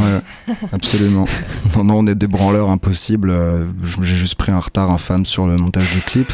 absolument. 0.71 1.25
non, 1.75 1.83
non, 1.83 1.97
on 1.99 2.07
est 2.07 2.15
des 2.15 2.27
branleurs 2.27 2.69
impossibles. 2.69 3.33
J'ai 4.01 4.15
juste 4.15 4.35
pris 4.35 4.51
un 4.51 4.59
retard 4.59 4.91
infâme 4.91 5.25
sur 5.25 5.47
le 5.47 5.57
montage 5.57 5.91
du 5.93 6.01
clip. 6.01 6.31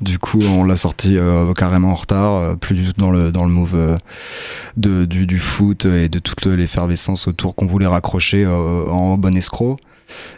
Du 0.00 0.18
coup, 0.18 0.40
on 0.42 0.64
l'a 0.64 0.76
sorti 0.76 1.18
carrément 1.56 1.90
en 1.90 1.94
retard, 1.94 2.56
plus 2.56 2.74
du 2.74 2.86
tout 2.86 2.94
dans 2.96 3.10
le, 3.10 3.32
dans 3.32 3.44
le 3.44 3.50
move 3.50 3.98
de, 4.78 5.04
du, 5.04 5.26
du 5.26 5.38
foot 5.38 5.84
et 5.84 6.08
de 6.08 6.18
toute 6.18 6.46
l'effervescence 6.46 7.28
autour 7.28 7.54
qu'on 7.54 7.66
voulait 7.66 7.86
raccrocher 7.86 8.46
en 8.46 9.18
bon 9.18 9.36
escroc. 9.36 9.76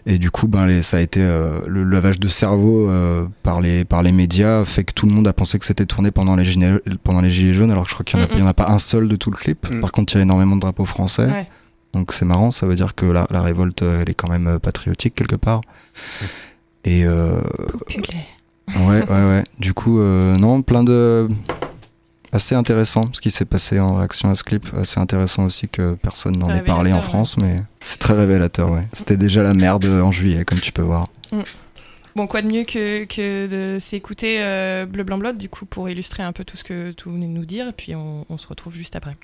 Et 0.06 0.18
du 0.18 0.30
coup, 0.30 0.48
ben, 0.48 0.82
ça 0.82 0.98
a 0.98 1.00
été 1.00 1.20
euh, 1.22 1.60
le 1.66 1.84
lavage 1.84 2.18
de 2.18 2.28
cerveau 2.28 2.88
euh, 2.88 3.26
par, 3.42 3.60
les, 3.60 3.84
par 3.84 4.02
les 4.02 4.12
médias 4.12 4.64
fait 4.64 4.84
que 4.84 4.92
tout 4.92 5.06
le 5.06 5.14
monde 5.14 5.26
a 5.28 5.32
pensé 5.32 5.58
que 5.58 5.64
c'était 5.64 5.86
tourné 5.86 6.10
pendant 6.10 6.36
les, 6.36 6.44
gilets, 6.44 6.80
pendant 7.04 7.20
les 7.20 7.30
Gilets 7.30 7.54
jaunes, 7.54 7.70
alors 7.70 7.84
que 7.84 7.90
je 7.90 7.94
crois 7.94 8.04
qu'il 8.04 8.18
n'y 8.36 8.42
en, 8.42 8.46
a 8.46 8.54
pas 8.54 8.68
un 8.68 8.78
seul 8.78 9.08
de 9.08 9.16
tout 9.16 9.30
le 9.30 9.36
clip. 9.36 9.68
Mm. 9.70 9.80
Par 9.80 9.92
contre, 9.92 10.14
il 10.14 10.16
y 10.16 10.20
a 10.20 10.22
énormément 10.22 10.56
de 10.56 10.60
drapeaux 10.60 10.86
français. 10.86 11.48
Donc 11.92 12.12
c'est 12.12 12.24
marrant, 12.24 12.50
ça 12.50 12.66
veut 12.66 12.74
dire 12.74 12.94
que 12.94 13.04
la, 13.04 13.26
la, 13.30 13.42
révolte, 13.42 13.82
elle 13.82 14.08
est 14.08 14.14
quand 14.14 14.30
même 14.30 14.58
patriotique 14.58 15.14
quelque 15.14 15.36
part. 15.36 15.60
Et. 16.84 17.04
Euh, 17.04 17.40
ouais, 18.68 19.02
ouais, 19.02 19.06
ouais. 19.08 19.44
Du 19.58 19.74
coup, 19.74 20.00
non, 20.00 20.62
plein 20.62 20.84
de 20.84 21.28
assez 22.32 22.54
intéressant 22.54 23.10
ce 23.12 23.20
qui 23.20 23.30
s'est 23.30 23.44
passé 23.44 23.78
en 23.78 23.96
réaction 23.96 24.30
à 24.30 24.34
ce 24.34 24.42
clip. 24.42 24.66
Assez 24.74 24.98
intéressant 24.98 25.44
aussi 25.44 25.68
que 25.68 25.94
personne 25.94 26.36
n'en 26.36 26.50
ait 26.50 26.62
parlé 26.62 26.92
en 26.92 27.02
France, 27.02 27.36
mais 27.36 27.62
c'est 27.80 27.98
très 27.98 28.14
révélateur, 28.14 28.70
ouais. 28.70 28.86
C'était 28.92 29.16
déjà 29.16 29.42
la 29.42 29.54
merde 29.54 29.84
en 29.84 30.12
juillet, 30.12 30.44
comme 30.44 30.60
tu 30.60 30.72
peux 30.72 30.82
voir. 30.82 31.08
Mm. 31.30 31.40
Bon, 32.14 32.26
quoi 32.26 32.42
de 32.42 32.48
mieux 32.48 32.64
que, 32.64 33.04
que 33.04 33.46
de 33.46 33.78
s'écouter 33.78 34.42
euh, 34.42 34.84
Bleu 34.84 35.02
Blanc 35.02 35.18
Blood, 35.18 35.38
du 35.38 35.48
coup, 35.48 35.64
pour 35.64 35.88
illustrer 35.88 36.22
un 36.22 36.32
peu 36.32 36.44
tout 36.44 36.56
ce 36.56 36.64
que 36.64 36.92
tu 36.92 37.08
venez 37.08 37.26
de 37.26 37.32
nous 37.32 37.46
dire, 37.46 37.68
et 37.68 37.72
puis 37.72 37.94
on 37.94 38.38
se 38.38 38.46
retrouve 38.46 38.74
juste 38.74 38.96
après. 38.96 39.16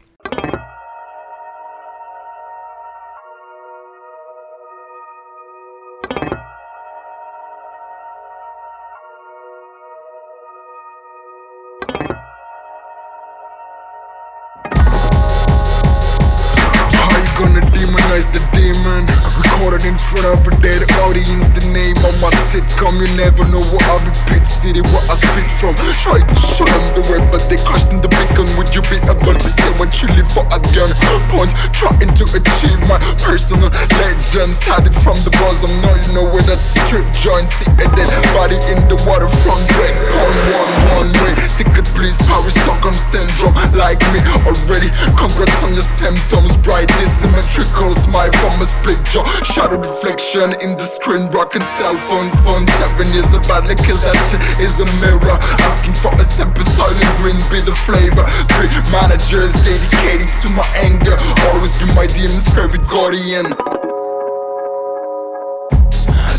Sitcom 22.59 22.99
You 22.99 23.09
never 23.15 23.47
know 23.47 23.63
what 23.71 23.83
I'll 23.87 24.03
be 24.03 24.11
Pit 24.27 24.47
City 24.47 24.83
Where 24.83 25.05
I 25.07 25.15
speak 25.15 25.49
from. 25.63 25.75
Try 26.03 26.19
to 26.23 26.41
show 26.43 26.67
them 26.67 26.85
the 26.99 27.03
way 27.07 27.23
But 27.31 27.47
they 27.47 27.59
question 27.63 28.03
the 28.03 28.11
beacon 28.11 28.51
Would 28.59 28.75
you 28.75 28.83
be 28.91 28.99
able 29.07 29.35
to 29.39 29.49
say 29.49 29.71
what 29.79 29.95
you 30.03 30.11
live 30.19 30.27
for 30.31 30.43
a 30.51 30.59
gun 30.75 30.91
point. 31.31 31.55
Trying 31.71 32.11
to 32.19 32.25
achieve 32.35 32.81
my 32.91 32.99
personal 33.23 33.71
legends 34.03 34.59
Had 34.67 34.91
it 34.91 34.97
from 35.07 35.19
the 35.23 35.31
bosom 35.39 35.71
Now 35.83 35.95
you 35.95 36.11
know 36.15 36.27
where 36.35 36.45
that 36.51 36.59
strip 36.59 37.07
joint 37.15 37.47
See 37.47 37.71
a 37.79 37.87
dead 37.95 38.11
body 38.35 38.59
in 38.71 38.83
the 38.91 38.99
waterfront 39.07 39.63
Break 39.79 39.95
point 40.11 40.41
one 40.51 40.73
one 40.99 41.11
way 41.23 41.35
Ticket 41.59 41.91
please 41.91 42.19
Paris 42.31 42.55
Stockholm 42.55 42.95
syndrome. 42.95 43.55
Like 43.75 43.99
me 44.15 44.23
already 44.47 44.95
Congrats 45.19 45.59
on 45.63 45.75
your 45.75 45.87
symptoms. 45.87 46.55
Bright 46.63 46.91
asymmetrical 47.03 47.95
smile 47.95 48.31
a 48.61 48.67
split 48.67 48.99
jaw 49.13 49.25
Shadow 49.45 49.79
reflection 49.79 50.55
in 50.61 50.77
the 50.77 50.85
screen 50.85 51.29
Rocking 51.31 51.63
cell 51.63 51.97
phone 52.11 52.31
phone. 52.43 52.67
Seven 52.79 53.13
years 53.15 53.31
of 53.35 53.43
bad 53.47 53.67
cause 53.87 54.03
that 54.03 54.19
shit 54.31 54.43
is 54.59 54.81
a 54.81 54.87
mirror. 54.99 55.37
Asking 55.63 55.95
for 55.95 56.13
a 56.15 56.25
simple 56.25 56.65
silent 56.65 57.13
green 57.19 57.39
Be 57.51 57.61
the 57.63 57.75
flavor. 57.75 58.27
Three 58.55 58.71
managers 58.91 59.53
dedicated 59.63 60.29
to 60.43 60.49
my 60.55 60.67
anger. 60.83 61.17
Always 61.51 61.75
be 61.79 61.87
my 61.95 62.07
demon's 62.07 62.49
favorite 62.51 62.87
guardian. 62.89 63.47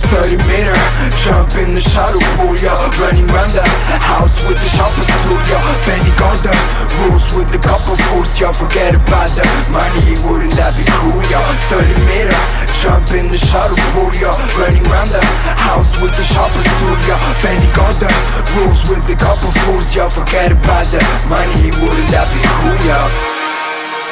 30 0.10 0.38
meter 0.50 0.74
Jump 1.20 1.52
in 1.60 1.76
the 1.76 1.84
shadow 1.84 2.24
pool, 2.40 2.56
yeah 2.64 2.80
Running 2.96 3.28
round 3.28 3.52
the 3.52 3.64
house 4.00 4.40
with 4.48 4.56
the 4.56 4.70
sharpest 4.72 5.12
tool, 5.28 5.36
yeah 5.52 5.60
Bending 5.84 6.16
on 6.24 6.38
the 6.40 6.56
rules 7.04 7.28
with 7.36 7.52
the 7.52 7.60
couple 7.60 8.00
fools, 8.08 8.40
yeah 8.40 8.56
Forget 8.56 8.96
about 8.96 9.28
the 9.36 9.44
money, 9.68 10.16
wouldn't 10.24 10.56
that 10.56 10.72
be 10.80 10.88
cool, 10.88 11.20
yeah 11.28 11.44
30 11.68 11.92
meter 12.08 12.40
Jump 12.80 13.12
in 13.12 13.28
the 13.28 13.36
shadow 13.36 13.76
pool, 13.92 14.08
yeah 14.16 14.32
Running 14.56 14.86
round 14.88 15.12
the 15.12 15.20
house 15.60 16.00
with 16.00 16.16
the 16.16 16.24
sharpest 16.24 16.72
tool, 16.80 16.96
yeah 17.04 17.20
Bending 17.44 17.76
on 17.76 17.94
the 18.00 18.10
rules 18.56 18.88
with 18.88 19.04
the 19.04 19.20
couple 19.20 19.52
fools, 19.68 19.92
yeah 19.92 20.08
Forget 20.08 20.56
about 20.56 20.88
the 20.88 21.04
money, 21.28 21.68
wouldn't 21.84 22.10
that 22.16 22.32
be 22.32 22.40
cool, 22.48 22.80
yeah 22.88 23.39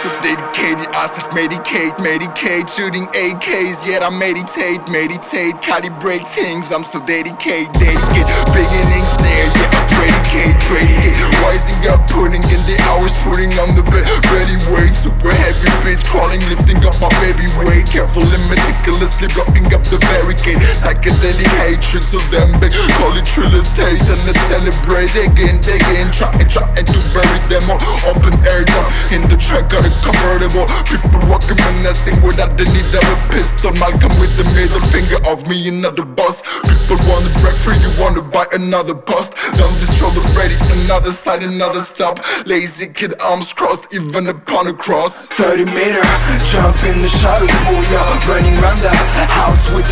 So 0.07 0.21
dedicated, 0.21 0.87
I 0.95 1.07
self-medicate, 1.07 1.99
medicate, 1.99 2.71
shooting 2.71 3.07
AKs, 3.11 3.85
yet 3.85 4.03
I 4.03 4.09
meditate, 4.09 4.79
meditate, 4.87 5.55
calibrate 5.59 6.25
things, 6.31 6.71
I'm 6.71 6.85
so 6.85 7.03
dedicated, 7.03 7.73
dedicate, 7.73 8.27
beginnings 8.55 9.13
there, 9.19 9.51
yeah, 9.51 9.67
I 9.67 9.83
predicate, 9.91 10.26
predicate, 10.67 11.17
rising 11.41 11.81
up, 11.87 12.03
putting 12.11 12.43
in 12.51 12.61
the 12.67 12.77
hours, 12.91 13.13
putting 13.23 13.51
on 13.63 13.73
the 13.73 13.83
bed, 13.87 14.05
ready 14.35 14.57
weight, 14.73 14.93
super 14.93 15.31
heavy 15.31 15.71
bitch, 15.81 16.03
crawling, 16.05 16.41
lifting 16.51 16.83
up 16.83 16.93
my 17.01 17.09
baby 17.23 17.47
weight, 17.57 17.87
careful 17.87 18.23
and 18.23 18.45
meticulously 18.51 19.31
blocking 19.33 19.67
up 19.73 19.83
the 19.87 19.97
barricade, 20.11 20.59
psychedelic 20.75 21.49
hatred, 21.63 22.03
so 22.03 22.19
damn 22.29 22.51
big, 22.59 22.73
call 22.99 23.15
it 23.15 23.25
thriller 23.25 23.63
taste, 23.73 24.09
and 24.11 24.21
let's 24.27 24.39
celebrate, 24.51 25.09
digging, 25.15 25.57
digging, 25.63 26.09
trying, 26.11 26.47
trying 26.51 26.85
to 26.85 26.99
bury 27.15 27.39
them 27.49 27.65
all, 27.71 27.81
open 28.11 28.35
air 28.45 28.63
down, 28.67 28.85
in 29.09 29.23
the 29.31 29.37
track, 29.39 29.71
got 29.71 29.81
a 29.81 29.91
convertible, 30.03 30.67
people 30.85 31.21
walking 31.31 31.57
menacing 31.71 32.19
without 32.21 32.53
the 32.59 32.67
need 32.67 32.91
of 32.93 33.05
a 33.07 33.17
pistol, 33.31 33.71
Malcolm 33.79 34.13
with 34.19 34.35
the 34.35 34.45
middle 34.53 34.83
finger 34.91 35.19
of 35.31 35.47
me, 35.47 35.71
another 35.71 36.03
boss, 36.03 36.43
people 36.67 36.99
wanna 37.07 37.31
break 37.39 37.55
free, 37.63 37.79
you 37.79 37.91
wanna 37.97 38.21
buy 38.21 38.45
another 38.51 38.93
bust, 38.93 39.31
done 39.55 39.73
this 39.79 39.91
shoulder 39.97 40.26
ready, 40.35 40.55
another 40.83 41.11
side, 41.11 41.43
another 41.43 41.79
stop, 41.79 42.19
lazy 42.45 42.87
kid, 42.87 43.13
arms 43.21 43.53
crossed, 43.53 43.93
even 43.93 44.27
upon 44.27 44.67
a 44.67 44.73
cross, 44.73 45.27
30 45.27 45.65
meter, 45.65 46.03
jump 46.51 46.75
in 46.83 47.01
the 47.01 47.09
shadow 47.21 47.47
pool, 47.63 47.83
yeah, 47.91 48.29
running 48.29 48.55
round 48.59 48.77
the 48.79 48.89
house 49.31 49.71
with 49.73 49.86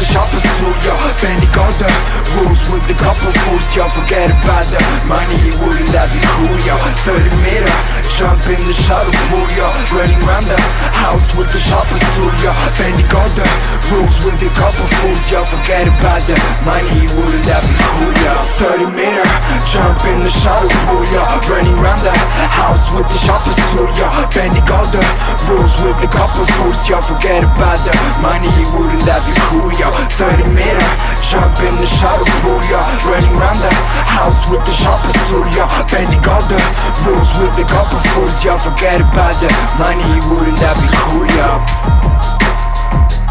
the 2.87 2.93
couple 3.01 3.33
fools, 3.45 3.65
yeah, 3.73 3.89
forget 3.89 4.29
about 4.29 4.65
the 4.69 4.77
money, 5.09 5.49
wouldn't 5.57 5.89
that 5.89 6.05
be 6.13 6.21
cool, 6.37 6.53
yeah, 6.61 6.77
30 7.01 7.33
meter, 7.41 7.77
jump 8.13 8.45
in 8.45 8.61
the 8.61 8.75
shadow 8.85 9.09
pool, 9.29 9.45
yeah, 9.57 9.69
running 9.89 10.21
round 10.21 10.45
the 10.45 10.57
house 11.01 11.33
with 11.33 11.49
the 11.49 11.57
sharpest 11.57 12.05
tool, 12.13 12.29
yeah, 12.45 12.53
bending 12.77 13.09
all 13.09 13.29
the 13.33 13.45
rules 13.89 14.17
with 14.21 14.37
the 14.37 14.49
couple 14.53 14.85
fools, 15.01 15.23
yeah, 15.33 15.41
forget 15.45 15.89
about 15.89 16.21
the 16.29 16.37
money, 16.61 17.09
wouldn't 17.17 17.45
that 17.49 17.65
be 17.65 17.73
cool, 17.89 18.11
yeah, 18.21 18.45
30 18.61 18.93
meter, 18.93 19.25
jump 19.65 19.97
in 20.05 20.21
the 20.21 20.33
shadow 20.45 20.69
pool, 20.85 21.01
yeah, 21.09 21.25
running 21.49 21.77
round 21.81 22.01
the 22.05 22.13
house 22.53 22.85
with 22.93 23.09
the 23.09 23.19
sharpest 23.25 23.61
tool, 23.73 23.89
yeah, 23.97 24.13
bending 24.29 24.65
all 24.69 24.85
the 24.93 25.01
rules 25.49 25.73
with 25.81 25.97
the 26.05 26.09
couple 26.13 26.45
fools, 26.61 26.85
yeah, 26.85 27.01
forget 27.01 27.41
about 27.41 27.81
the 27.81 27.93
money, 28.21 28.53
wouldn't 28.77 29.01
that 29.09 29.25
be 29.25 29.33
cool, 29.49 29.73
yeah, 29.73 29.89
30 30.21 30.53
meter, 30.53 30.89
jump 31.25 31.57
in 31.65 31.73
the 31.81 31.89
shadow 31.89 32.29
pool, 32.45 32.61
yeah, 32.75 33.09
running 33.09 33.31
round 33.39 33.59
the 33.59 33.71
house 34.03 34.49
with 34.49 34.63
the 34.65 34.71
sharpest 34.71 35.15
tool, 35.29 35.47
yeah, 35.55 35.67
bending 35.87 36.19
all 36.27 36.43
the 36.51 36.59
rules 37.07 37.31
with 37.39 37.55
the 37.55 37.63
couple 37.63 37.99
fools, 38.11 38.43
yeah, 38.43 38.57
forget 38.57 38.99
about 38.99 39.35
the 39.39 39.49
money, 39.79 40.03
wouldn't 40.27 40.59
that 40.59 40.75
be 40.83 40.87
cool, 41.07 41.25
yeah. 41.39 43.24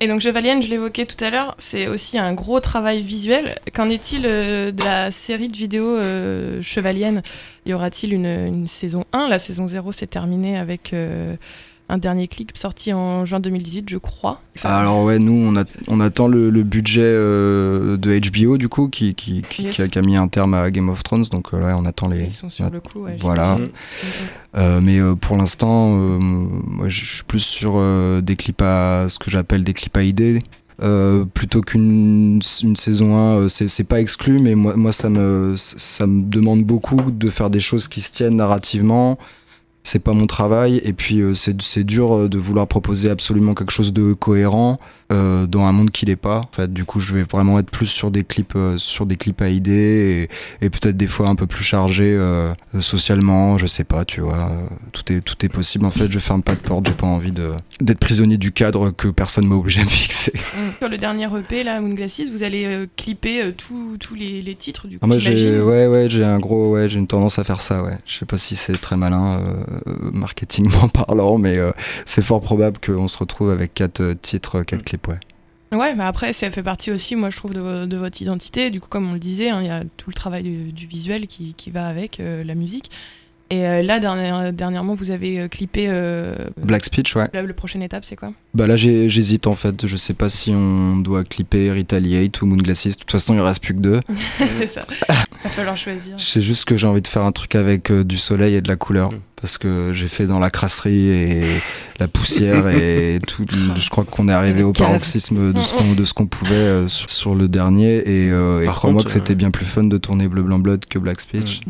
Et 0.00 0.06
donc 0.06 0.20
Chevalienne, 0.20 0.62
je 0.62 0.68
l'évoquais 0.68 1.06
tout 1.06 1.22
à 1.24 1.30
l'heure, 1.30 1.56
c'est 1.58 1.88
aussi 1.88 2.18
un 2.18 2.32
gros 2.32 2.60
travail 2.60 3.02
visuel. 3.02 3.58
Qu'en 3.74 3.90
est-il 3.90 4.26
euh, 4.26 4.70
de 4.70 4.84
la 4.84 5.10
série 5.10 5.48
de 5.48 5.56
vidéos 5.56 5.96
euh, 5.96 6.62
Chevalienne? 6.62 7.22
Y 7.66 7.74
aura-t-il 7.74 8.12
une, 8.12 8.26
une 8.26 8.68
saison 8.68 9.04
1 9.12 9.28
La 9.28 9.40
saison 9.40 9.66
0 9.66 9.90
s'est 9.90 10.06
terminée 10.06 10.56
avec 10.56 10.92
euh, 10.92 11.34
un 11.90 11.98
dernier 11.98 12.28
clip 12.28 12.56
sorti 12.56 12.92
en 12.92 13.24
juin 13.24 13.40
2018, 13.40 13.88
je 13.88 13.96
crois. 13.98 14.40
Enfin, 14.56 14.68
Alors 14.70 15.04
ouais, 15.04 15.18
nous 15.18 15.32
on, 15.32 15.56
a, 15.56 15.64
on 15.86 16.00
attend 16.00 16.28
le, 16.28 16.50
le 16.50 16.62
budget 16.62 17.00
euh, 17.02 17.96
de 17.96 18.18
HBO 18.30 18.58
du 18.58 18.68
coup 18.68 18.88
qui, 18.88 19.14
qui, 19.14 19.42
qui, 19.48 19.62
Yes. 19.62 19.76
qui 19.76 19.82
a, 19.82 19.88
qui 19.88 19.98
a 19.98 20.02
mis 20.02 20.16
un 20.16 20.28
terme 20.28 20.52
à 20.54 20.70
Game 20.70 20.88
of 20.90 21.02
Thrones, 21.02 21.24
donc 21.32 21.54
euh, 21.54 21.64
ouais, 21.64 21.72
on 21.76 21.86
attend 21.86 22.08
les. 22.08 22.24
ils 22.24 22.32
sont 22.32 22.50
sur 22.50 22.68
le 22.70 22.80
coup. 22.80 23.00
ouais, 23.04 23.16
Voilà. 23.20 23.58
Euh, 24.56 24.80
mais 24.82 24.98
euh, 24.98 25.14
pour 25.14 25.36
l'instant, 25.36 25.94
euh, 25.98 26.18
moi 26.20 26.88
je 26.88 27.04
suis 27.04 27.22
plus 27.24 27.40
sur 27.40 27.74
euh, 27.76 28.20
des 28.20 28.36
clips 28.36 28.62
à 28.62 29.06
ce 29.08 29.18
que 29.18 29.30
j'appelle 29.30 29.64
des 29.64 29.74
clips 29.74 29.96
à 29.96 30.02
idées. 30.02 30.40
Euh, 30.80 31.24
plutôt 31.24 31.60
qu'une 31.60 32.40
une 32.62 32.76
saison 32.76 33.16
1, 33.16 33.36
euh, 33.36 33.48
c'est 33.48 33.66
c'est 33.66 33.82
pas 33.84 34.00
exclu, 34.00 34.38
mais 34.38 34.54
moi, 34.54 34.76
moi 34.76 34.92
ça, 34.92 35.10
me, 35.10 35.54
ça 35.56 36.06
me 36.06 36.22
demande 36.22 36.62
beaucoup 36.62 37.10
de 37.10 37.30
faire 37.30 37.50
des 37.50 37.58
choses 37.60 37.88
qui 37.88 38.00
se 38.00 38.12
tiennent 38.12 38.36
narrativement. 38.36 39.18
C'est 39.82 40.00
pas 40.00 40.12
mon 40.12 40.26
travail, 40.26 40.80
et 40.84 40.92
puis 40.92 41.20
euh, 41.20 41.34
c'est 41.34 41.84
dur 41.84 42.14
euh, 42.14 42.28
de 42.28 42.38
vouloir 42.38 42.66
proposer 42.66 43.10
absolument 43.10 43.54
quelque 43.54 43.72
chose 43.72 43.92
de 43.92 44.12
cohérent 44.12 44.78
euh, 45.12 45.46
dans 45.46 45.64
un 45.64 45.72
monde 45.72 45.90
qui 45.90 46.06
l'est 46.06 46.16
pas. 46.16 46.40
En 46.40 46.50
fait, 46.54 46.72
du 46.72 46.84
coup, 46.84 47.00
je 47.00 47.14
vais 47.14 47.22
vraiment 47.22 47.58
être 47.58 47.70
plus 47.70 47.86
sur 47.86 48.10
des 48.10 48.24
clips, 48.24 48.56
euh, 48.56 48.78
sur 48.78 49.06
des 49.06 49.16
clips 49.16 49.40
à 49.42 49.48
idées 49.48 50.28
et, 50.60 50.64
et 50.64 50.70
peut-être 50.70 50.96
des 50.96 51.06
fois 51.06 51.28
un 51.28 51.34
peu 51.34 51.46
plus 51.46 51.64
chargé 51.64 52.04
euh, 52.04 52.52
socialement, 52.80 53.58
je 53.58 53.66
sais 53.66 53.84
pas, 53.84 54.04
tu 54.04 54.20
vois. 54.20 54.50
tout 54.92 55.12
est 55.12 55.20
tout 55.20 55.36
est 55.44 55.48
possible. 55.48 55.84
En 55.84 55.90
fait, 55.90 56.08
je 56.08 56.18
ferme 56.18 56.42
pas 56.42 56.54
de 56.54 56.60
porte. 56.60 56.86
J'ai 56.86 56.94
pas 56.94 57.06
envie 57.06 57.32
de 57.32 57.52
d'être 57.80 57.98
prisonnier 57.98 58.38
du 58.38 58.52
cadre 58.52 58.90
que 58.90 59.08
personne 59.08 59.46
m'a 59.46 59.54
obligé 59.54 59.80
à 59.80 59.84
me 59.84 59.88
fixer. 59.88 60.32
Mm. 60.34 60.58
Sur 60.78 60.88
le 60.88 60.98
dernier 60.98 61.26
EP, 61.38 61.64
là, 61.64 61.80
Moon 61.80 61.94
Glasses, 61.94 62.22
vous 62.30 62.42
allez 62.42 62.64
euh, 62.64 62.86
clipper 62.96 63.42
euh, 63.42 63.52
tous 63.56 63.96
tous 63.98 64.14
les, 64.14 64.42
les 64.42 64.54
titres 64.54 64.88
du 64.88 64.98
coup. 64.98 65.08
Ah, 65.10 65.18
j'ai 65.18 65.60
ouais 65.60 65.86
ouais 65.86 66.08
j'ai 66.08 66.24
un 66.24 66.38
gros 66.38 66.72
ouais 66.72 66.88
j'ai 66.88 66.98
une 66.98 67.06
tendance 67.06 67.38
à 67.38 67.44
faire 67.44 67.60
ça. 67.60 67.82
Ouais, 67.82 67.98
je 68.04 68.18
sais 68.18 68.26
pas 68.26 68.38
si 68.38 68.56
c'est 68.56 68.80
très 68.80 68.96
malin 68.96 69.40
euh, 69.40 70.10
marketingment 70.12 70.88
parlant, 70.92 71.38
mais 71.38 71.58
euh, 71.58 71.70
c'est 72.04 72.22
fort 72.22 72.40
probable 72.40 72.78
qu'on 72.84 73.08
se 73.08 73.18
retrouve 73.18 73.50
avec 73.50 73.74
quatre 73.74 74.14
titres, 74.20 74.62
quatre 74.62 74.84
clips. 74.84 74.97
Ouais. 75.06 75.18
Ouais, 75.70 75.94
mais 75.94 76.04
après, 76.04 76.32
ça 76.32 76.50
fait 76.50 76.62
partie 76.62 76.90
aussi, 76.90 77.14
moi, 77.14 77.28
je 77.30 77.36
trouve, 77.36 77.52
de, 77.52 77.60
vo- 77.60 77.86
de 77.86 77.96
votre 77.98 78.20
identité. 78.22 78.70
Du 78.70 78.80
coup, 78.80 78.88
comme 78.88 79.08
on 79.08 79.12
le 79.12 79.18
disait, 79.18 79.50
hein, 79.50 79.60
il 79.60 79.66
y 79.66 79.70
a 79.70 79.84
tout 79.98 80.08
le 80.10 80.14
travail 80.14 80.42
du, 80.42 80.72
du 80.72 80.86
visuel 80.86 81.26
qui, 81.26 81.52
qui 81.54 81.70
va 81.70 81.86
avec 81.88 82.20
euh, 82.20 82.42
la 82.42 82.54
musique. 82.54 82.90
Et 83.50 83.66
euh, 83.66 83.82
là, 83.82 83.98
dernière- 83.98 84.52
dernièrement, 84.52 84.94
vous 84.94 85.10
avez 85.10 85.40
euh, 85.40 85.48
clippé. 85.48 85.86
euh, 85.88 86.34
Black 86.62 86.84
Speech, 86.86 87.16
ouais. 87.16 87.28
la, 87.34 87.42
la 87.42 87.52
prochaine 87.54 87.82
étape, 87.82 88.04
c'est 88.06 88.16
quoi? 88.16 88.32
Bah 88.54 88.66
là 88.66 88.76
j'hésite 88.76 89.46
en 89.46 89.54
fait, 89.54 89.86
je 89.86 89.96
sais 89.96 90.12
pas 90.14 90.28
si 90.28 90.50
on 90.54 90.96
doit 90.96 91.24
clipper 91.24 91.70
Retaliate 91.70 92.42
ou 92.42 92.46
Moon 92.46 92.56
Glasses, 92.56 92.88
de 92.88 92.92
toute 92.94 93.10
façon 93.10 93.34
il 93.34 93.40
reste 93.40 93.62
plus 93.62 93.72
que 93.74 93.80
deux. 93.80 94.00
C'est 94.50 94.66
ça. 94.66 94.80
Va 95.08 95.50
falloir 95.50 95.76
choisir. 95.78 96.14
Je 96.18 96.24
sais 96.24 96.42
juste 96.42 96.64
que 96.66 96.76
j'ai 96.76 96.86
envie 96.86 97.00
de 97.02 97.06
faire 97.08 97.24
un 97.24 97.32
truc 97.32 97.54
avec 97.54 97.90
euh, 97.90 98.04
du 98.04 98.18
soleil 98.18 98.54
et 98.54 98.60
de 98.60 98.68
la 98.68 98.76
couleur, 98.76 99.12
Mm. 99.12 99.20
Parce 99.40 99.58
que 99.58 99.92
j'ai 99.92 100.08
fait 100.08 100.26
dans 100.26 100.38
la 100.38 100.50
crasserie 100.50 101.08
et 101.08 101.44
la 101.98 102.08
poussière 102.08 102.68
et 102.68 103.18
tout, 103.26 103.44
je 103.76 103.90
crois 103.90 104.04
qu'on 104.04 104.28
est 104.28 104.32
arrivé 104.32 104.62
au 104.62 104.72
paroxysme 104.72 105.52
de 105.52 105.60
ce 105.60 105.74
qu'on 105.74 105.94
de 105.94 106.04
ce 106.04 106.14
qu'on 106.14 106.26
pouvait 106.26 106.54
euh, 106.54 106.88
sur, 106.88 107.08
sur 107.10 107.34
le 107.34 107.48
dernier, 107.48 107.96
et, 107.98 108.30
euh, 108.30 108.62
et 108.62 108.66
Par 108.66 108.76
crois-moi 108.76 109.02
contre, 109.02 109.06
que 109.06 109.18
c'était 109.18 109.32
euh, 109.32 109.36
bien 109.36 109.50
plus 109.50 109.66
fun 109.66 109.84
de 109.84 109.96
tourner 109.98 110.28
Bleu 110.28 110.42
Blanc 110.42 110.58
Blood 110.58 110.86
que 110.86 110.98
Black 110.98 111.20
Speech. 111.20 111.60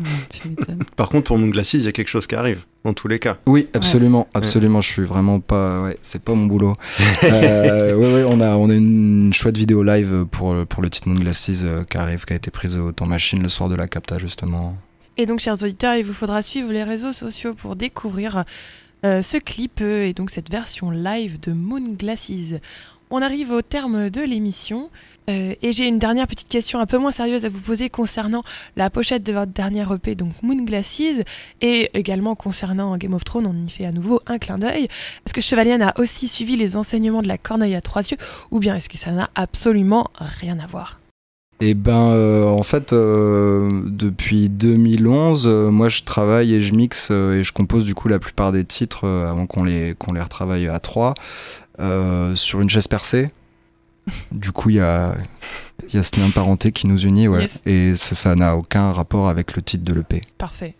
Par 0.95 1.09
contre, 1.09 1.25
pour 1.25 1.37
Moon 1.37 1.47
Glasses, 1.47 1.73
il 1.73 1.81
y 1.81 1.87
a 1.87 1.91
quelque 1.91 2.09
chose 2.09 2.27
qui 2.27 2.35
arrive, 2.35 2.63
dans 2.83 2.93
tous 2.93 3.07
les 3.07 3.19
cas. 3.19 3.37
Oui, 3.45 3.67
absolument, 3.73 4.27
absolument. 4.33 4.81
Je 4.81 4.89
suis 4.89 5.05
vraiment 5.05 5.39
pas. 5.39 5.81
Ouais, 5.81 5.97
c'est 6.01 6.21
pas 6.21 6.33
mon 6.33 6.45
boulot. 6.45 6.75
euh, 7.23 7.95
ouais, 7.95 8.13
ouais, 8.13 8.23
on 8.27 8.41
a, 8.41 8.55
on 8.55 8.69
a 8.69 8.73
une 8.73 9.33
chouette 9.33 9.57
vidéo 9.57 9.83
live 9.83 10.25
pour, 10.29 10.55
pour 10.65 10.81
le 10.81 10.89
titre 10.89 11.09
Moon 11.09 11.19
Glasses 11.19 11.61
euh, 11.63 11.83
qui 11.83 11.97
arrive, 11.97 12.25
qui 12.25 12.33
a 12.33 12.35
été 12.35 12.51
prise 12.51 12.77
au 12.77 12.91
temps 12.91 13.05
machine 13.07 13.41
le 13.41 13.49
soir 13.49 13.69
de 13.69 13.75
la 13.75 13.87
capta 13.87 14.17
justement. 14.17 14.77
Et 15.19 15.25
donc, 15.25 15.41
chers 15.41 15.61
auditeurs, 15.61 15.95
il 15.95 16.05
vous 16.05 16.13
faudra 16.13 16.41
suivre 16.41 16.71
les 16.71 16.85
réseaux 16.85 17.11
sociaux 17.11 17.53
pour 17.53 17.75
découvrir 17.75 18.45
euh, 19.05 19.21
ce 19.21 19.35
clip 19.35 19.81
et 19.81 20.13
donc 20.13 20.29
cette 20.29 20.49
version 20.49 20.91
live 20.91 21.41
de 21.41 21.51
Moon 21.51 21.83
Glasses. 21.91 22.53
On 23.09 23.21
arrive 23.21 23.51
au 23.51 23.61
terme 23.61 24.09
de 24.09 24.21
l'émission. 24.21 24.89
Euh, 25.29 25.55
et 25.61 25.73
j'ai 25.73 25.87
une 25.87 25.99
dernière 25.99 26.25
petite 26.25 26.47
question 26.47 26.79
un 26.79 26.85
peu 26.85 26.97
moins 26.97 27.11
sérieuse 27.11 27.43
à 27.43 27.49
vous 27.49 27.59
poser 27.59 27.89
concernant 27.89 28.43
la 28.77 28.89
pochette 28.89 29.23
de 29.23 29.33
votre 29.33 29.51
dernière 29.51 29.91
EP, 29.91 30.15
donc 30.15 30.41
Moon 30.41 30.63
Glasses, 30.63 31.21
et 31.59 31.89
également 31.93 32.35
concernant 32.35 32.95
Game 32.95 33.13
of 33.13 33.25
Thrones, 33.25 33.45
on 33.45 33.67
y 33.67 33.69
fait 33.69 33.85
à 33.85 33.91
nouveau 33.91 34.21
un 34.25 34.37
clin 34.37 34.57
d'œil. 34.57 34.85
Est-ce 34.85 35.33
que 35.33 35.41
Chevalienne 35.41 35.81
a 35.81 35.93
aussi 35.99 36.29
suivi 36.29 36.55
les 36.55 36.77
enseignements 36.77 37.21
de 37.21 37.27
la 37.27 37.37
corneille 37.37 37.75
à 37.75 37.81
trois 37.81 38.03
yeux, 38.03 38.17
ou 38.51 38.59
bien 38.59 38.77
est-ce 38.77 38.87
que 38.87 38.97
ça 38.97 39.11
n'a 39.11 39.29
absolument 39.35 40.07
rien 40.17 40.59
à 40.59 40.65
voir? 40.65 40.97
Eh 41.61 41.73
ben, 41.73 42.11
euh, 42.11 42.45
en 42.45 42.63
fait, 42.63 42.93
euh, 42.93 43.69
depuis 43.85 44.47
2011, 44.49 45.45
euh, 45.45 45.71
moi 45.71 45.89
je 45.89 46.03
travaille 46.03 46.53
et 46.53 46.61
je 46.61 46.73
mixe 46.73 47.11
et 47.11 47.43
je 47.43 47.51
compose 47.51 47.83
du 47.83 47.95
coup 47.95 48.07
la 48.07 48.19
plupart 48.19 48.53
des 48.53 48.63
titres 48.63 49.05
avant 49.05 49.45
qu'on 49.45 49.63
les, 49.63 49.93
qu'on 49.99 50.13
les 50.13 50.21
retravaille 50.21 50.67
à 50.67 50.79
trois 50.79 51.13
sur 52.35 52.61
une 52.61 52.69
chaise 52.69 52.87
percée. 52.87 53.29
Du 54.31 54.51
coup, 54.51 54.71
il 54.71 54.77
y 54.77 54.79
a, 54.79 55.15
il 55.87 55.95
y 55.95 55.99
a 55.99 56.03
ce 56.03 56.19
lien 56.19 56.31
parenté 56.31 56.71
qui 56.71 56.87
nous 56.87 56.99
unit, 56.99 57.27
ouais. 57.27 57.41
Yes. 57.41 57.61
Et 57.67 57.95
ça 57.95 58.33
n'a 58.33 58.55
aucun 58.55 58.91
rapport 58.91 59.29
avec 59.29 59.55
le 59.55 59.61
titre 59.61 59.83
de 59.83 59.93
l'EP. 59.93 60.21
Parfait. 60.39 60.75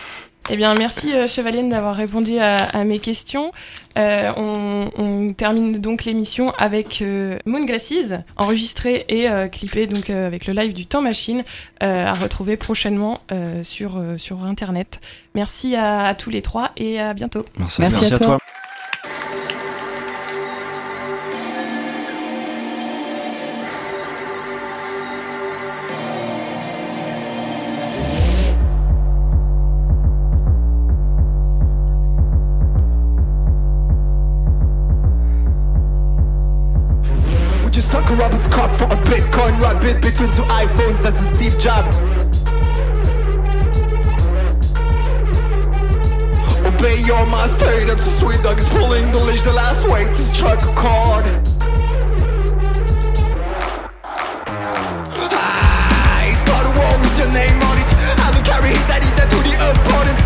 Eh 0.52 0.58
bien, 0.58 0.74
merci 0.74 1.14
euh, 1.14 1.28
Chevalienne 1.28 1.70
d'avoir 1.70 1.96
répondu 1.96 2.40
à, 2.40 2.58
à 2.58 2.84
mes 2.84 2.98
questions. 2.98 3.52
Euh, 4.00 4.32
on, 4.36 4.90
on 4.98 5.34
termine 5.34 5.78
donc 5.78 6.06
l'émission 6.06 6.54
avec 6.58 7.04
euh, 7.04 7.38
Moon 7.46 7.66
Glasses, 7.66 8.14
enregistré 8.36 9.06
et 9.10 9.30
euh, 9.30 9.48
clippé 9.48 9.86
donc 9.86 10.10
euh, 10.10 10.26
avec 10.26 10.48
le 10.48 10.54
live 10.54 10.74
du 10.74 10.88
Temps 10.88 11.02
Machine, 11.02 11.44
euh, 11.84 12.08
à 12.08 12.14
retrouver 12.14 12.58
prochainement 12.58 13.20
euh, 13.32 13.64
sur, 13.64 13.98
euh, 13.98 14.18
sur 14.18 14.44
Internet. 14.44 15.00
Merci 15.36 15.76
à, 15.76 16.06
à 16.06 16.14
tous 16.16 16.32
les 16.32 16.42
trois 16.42 16.72
et 16.78 17.00
à 17.00 17.14
bientôt. 17.14 17.46
Merci. 17.58 17.82
Merci. 17.82 17.98
Merci 18.02 18.14
à 18.14 18.16
à 18.16 18.20
toi. 18.20 18.40
Bitcoin 39.40 39.62
rabbit 39.62 40.02
between 40.02 40.32
two 40.32 40.44
iPhones? 40.44 41.02
That's 41.02 41.22
a 41.22 41.36
Steve 41.36 41.58
Job. 41.60 41.86
Obey 46.66 47.00
your 47.06 47.26
master, 47.28 47.86
that's 47.86 48.06
a 48.06 48.20
sweet 48.20 48.44
dog 48.44 48.60
is 48.60 48.68
pulling 48.68 49.10
the 49.14 49.24
leash 49.24 49.42
the 49.42 49.54
last 49.54 49.88
way 49.88 50.06
to 50.06 50.16
strike 50.16 50.62
a 50.64 50.74
chord. 50.76 51.26
I 55.32 56.36
start 56.44 56.66
a 56.68 56.72
war 56.76 57.00
with 57.00 57.18
your 57.18 57.32
name 57.32 57.64
on 57.64 57.78
it. 57.80 57.90
I 58.20 58.32
don't 58.34 58.46
carry 58.46 58.76
I 58.76 59.00
need 59.00 59.16
that 59.16 59.30
to 59.32 59.40
the 59.40 59.56
opponent. 59.56 60.20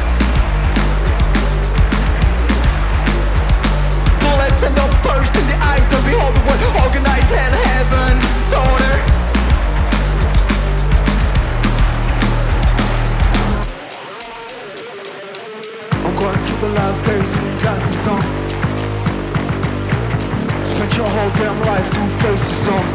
bullets 4.26 4.64
and 4.66 4.74
the 4.74 4.88
burst 5.06 5.36
in 5.38 5.46
the 5.46 5.58
eyes 5.70 5.86
to 5.94 6.02
behold 6.02 6.34
what 6.50 6.58
organized 6.82 7.32
and 7.32 7.54
heaven's 7.54 8.43
I'm 16.06 16.16
going 16.16 16.40
through 16.44 16.62
the 16.62 16.74
last 16.76 17.04
days 17.04 17.32
with 17.32 17.62
glasses 17.62 18.08
on. 18.08 18.22
Spent 20.64 20.98
your 20.98 21.08
whole 21.08 21.32
damn 21.32 21.60
life 21.64 21.90
faces 22.22 22.68
on. 22.68 22.86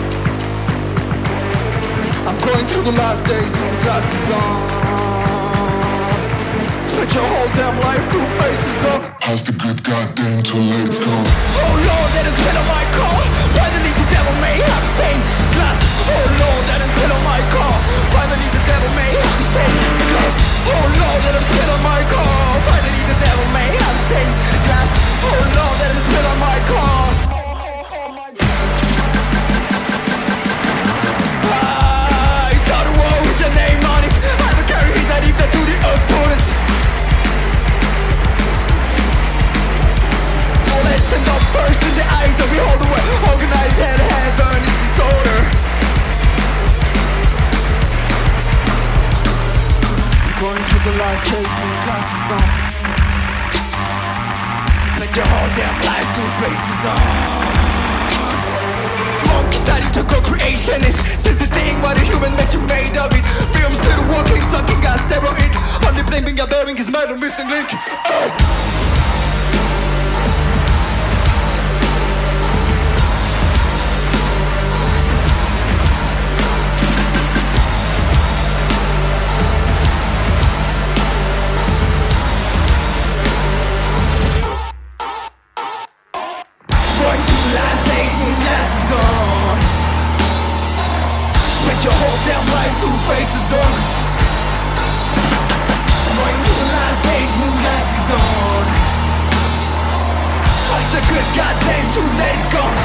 I'm 2.28 2.38
going 2.46 2.66
through 2.66 2.82
the 2.82 2.92
last 2.92 3.24
days 3.26 3.52
glasses 3.82 4.30
on. 4.30 5.17
Spent 6.98 7.14
your 7.14 7.30
whole 7.30 7.46
damn 7.54 7.78
life 7.78 8.02
through 8.10 8.26
faces 8.42 8.82
up. 8.90 9.22
How's 9.22 9.46
the 9.46 9.54
good 9.54 9.78
goddamn 9.86 10.42
till 10.42 10.58
legs 10.58 10.98
gone? 10.98 11.30
Oh 11.62 11.78
Lord, 11.78 12.10
that 12.18 12.26
is 12.26 12.34
spit 12.34 12.58
on 12.58 12.66
my 12.66 12.82
car. 12.90 13.22
Finally 13.54 13.94
the 13.94 14.06
devil 14.10 14.34
may 14.42 14.58
have 14.58 14.86
stained 14.98 15.22
glass. 15.54 15.78
Oh 16.10 16.26
Lord, 16.42 16.62
that 16.66 16.82
is 16.82 16.90
spit 16.90 17.06
on 17.14 17.22
my 17.22 17.38
car. 17.54 17.74
Finally 18.18 18.50
the 18.50 18.62
devil 18.66 18.90
may 18.98 19.14
have 19.14 19.42
stained 19.46 19.78
glass. 20.10 20.34
Oh 20.74 20.84
Lord, 20.98 21.20
that 21.22 21.38
is 21.38 21.46
spit 21.46 21.70
on 21.70 21.82
my 21.86 22.02
car. 22.02 22.34
Finally 22.66 23.02
the 23.06 23.18
devil 23.22 23.46
may 23.54 23.70
have 23.78 23.98
stained 24.10 24.34
glass. 24.66 24.90
Oh 25.22 25.38
Lord, 25.54 25.76
that 25.78 25.94
is 25.94 26.02
spit 26.02 26.24
on 26.26 26.38
my 26.42 26.58
car. 26.66 26.98
I 35.90 36.17
and 41.12 41.24
first 41.56 41.80
the 41.96 42.06
the 42.76 42.88
way 42.92 43.02
organized 43.32 43.80
heaven 44.12 44.60
is 44.60 44.76
disorder. 44.84 45.40
Going 50.40 50.62
through 50.68 50.84
the 50.84 50.96
last 51.00 51.24
glasses 51.84 52.26
on. 52.36 52.48
Spent 54.96 55.12
your 55.16 55.28
whole 55.32 55.52
damn 55.56 55.76
life 55.80 56.08
two 56.16 56.28
faces 56.40 56.84
on. 56.86 57.68
To 59.94 60.02
go 60.04 60.20
creationist 60.20 61.00
Since 61.18 61.38
the 61.38 61.46
a 61.96 62.04
human 62.04 62.36
you 62.52 62.60
made 62.60 62.96
of 62.96 63.10
it 63.12 63.24
talking 64.52 64.78
steroid 65.08 65.88
Only 65.88 66.02
bearing 66.46 66.76
his 66.76 66.90
murder 66.90 67.16
missing 67.16 67.48
link 67.48 67.68
oh. 67.72 68.97
Glasses 98.08 98.16
on 98.16 98.64
What's 100.68 100.88
the 100.92 101.00
good 101.12 101.28
goddamn 101.36 101.84
late 102.18 102.38
it's 102.38 102.48
gone? 102.52 102.76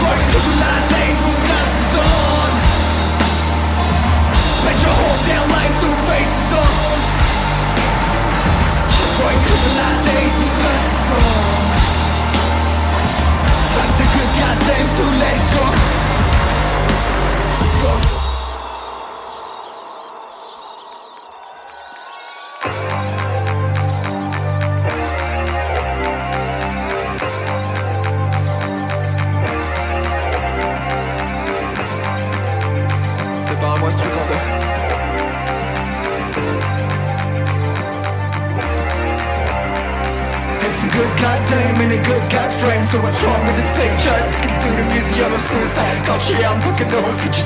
Going 0.00 0.26
to 0.32 0.38
the 0.40 0.54
last 0.60 0.86
days 0.88 1.18
with 1.20 1.40
glasses 1.44 1.92
on. 2.00 2.50
Spent 4.60 4.78
your 4.80 4.96
whole 4.96 5.20
damn 5.28 5.48
life 5.48 5.74
through 5.80 6.00
faces 6.08 6.52
on. 6.56 6.98
Going 9.20 9.40
to 9.44 9.54
the 9.64 9.72
last 9.80 10.00
days 10.08 10.34
with 10.40 10.54
glasses 10.60 11.08
on. 11.20 11.64
That's 13.76 13.94
the 14.00 14.06
good 14.08 14.30
goddamn 14.40 14.86
too 14.96 15.10
late 15.20 15.40
it's 15.40 15.50
gone? 15.56 15.78
Let's 17.60 17.76
go 17.82 18.29
So 42.90 42.98
what's 43.06 43.22
wrong 43.22 43.38
with 43.46 43.54
this 43.54 43.70
picture? 43.78 44.10
Take 44.10 44.50
it 44.50 44.58
to 44.66 44.70
the 44.74 44.86
museum 44.90 45.30
of 45.30 45.38
suicide. 45.38 46.02
Culture, 46.02 46.34
yeah, 46.42 46.50
I'm 46.50 46.58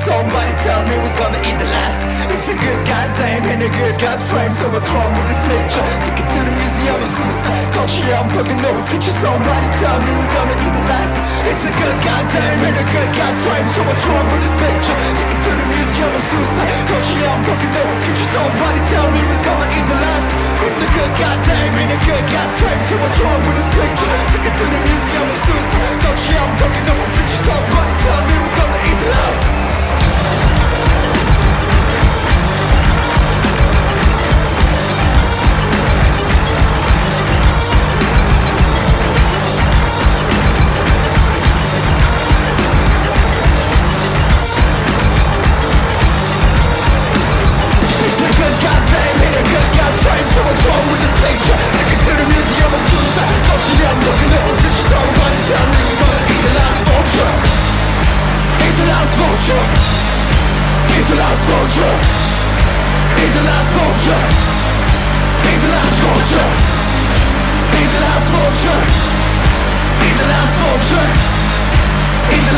Somebody. 0.04 0.52
Tell 0.64 0.80
me 0.88 0.96
who's 0.96 1.16
gonna 1.20 1.40
eat 1.44 1.56
the 1.60 1.68
last. 1.68 2.00
It's 2.32 2.48
a 2.48 2.56
good 2.56 2.80
goddamn 2.88 3.44
and 3.52 3.60
a 3.60 3.68
good 3.68 3.96
god 4.00 4.20
frame 4.24 4.52
So 4.56 4.72
what's 4.72 4.88
wrong 4.88 5.12
with 5.12 5.28
this 5.28 5.44
picture? 5.44 5.84
Take 6.00 6.16
it 6.16 6.28
to 6.32 6.40
the 6.48 6.54
museum 6.56 6.96
of 6.96 7.08
suicide. 7.12 7.68
Culture, 7.76 8.04
yeah, 8.08 8.24
I'm 8.24 8.28
fucking 8.32 8.56
over 8.56 8.84
future 8.88 9.16
Somebody. 9.20 9.68
Tell 9.84 9.96
me 10.00 10.16
who's 10.16 10.32
gonna 10.32 10.56
eat 10.64 10.74
the 10.76 10.84
last. 10.88 11.16
It's 11.44 11.64
a 11.68 11.72
good 11.76 11.96
goddamn 12.04 12.60
and 12.64 12.76
a 12.80 12.86
good 12.88 13.10
god 13.12 13.34
frame 13.44 13.68
So 13.68 13.80
what's 13.84 14.04
wrong 14.08 14.24
with 14.32 14.42
this 14.48 14.56
picture? 14.56 14.96
Take 14.96 15.28
it 15.28 15.40
to 15.44 15.52
the 15.60 15.66
museum 15.76 16.12
of 16.12 16.24
suicide. 16.24 16.72
Culture, 16.88 17.16
yeah, 17.20 17.36
I'm 17.36 17.42
fucking 17.44 17.74
over 17.84 17.96
future 18.00 18.28
Somebody. 18.32 18.80
Tell 18.92 19.08
me 19.12 19.20
who's 19.28 19.44
gonna 19.44 19.76
eat 19.76 19.86
the 19.92 19.98
last. 20.08 20.28
It's 20.64 20.80
a 20.80 20.88
good 20.88 21.12
goddamn 21.20 21.74
and 21.84 21.90
a 21.92 22.00
good 22.00 22.24
god 22.32 22.50
frame 22.56 22.80
So 22.88 22.96
what's 22.96 23.18
wrong 23.20 23.40
with 23.44 23.56
this 23.60 23.70
picture? 23.76 24.12
Take 24.32 24.46
it 24.48 24.54
to 24.56 24.64
the 24.72 24.80
museum 24.80 25.33
Jezus, 25.34 25.70
choć 26.02 26.34
ja 26.34 26.46
dognął, 26.58 26.96
wycisnął 27.14 27.62
palcami 27.72 28.32
łzy 28.46 28.90
i 28.90 29.04
blask. 29.04 29.63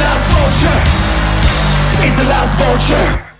Last 0.02 0.26
vulture. 0.34 0.80
Ain't 2.04 2.16
the 2.16 2.24
last 2.24 2.58
vulture 2.58 3.35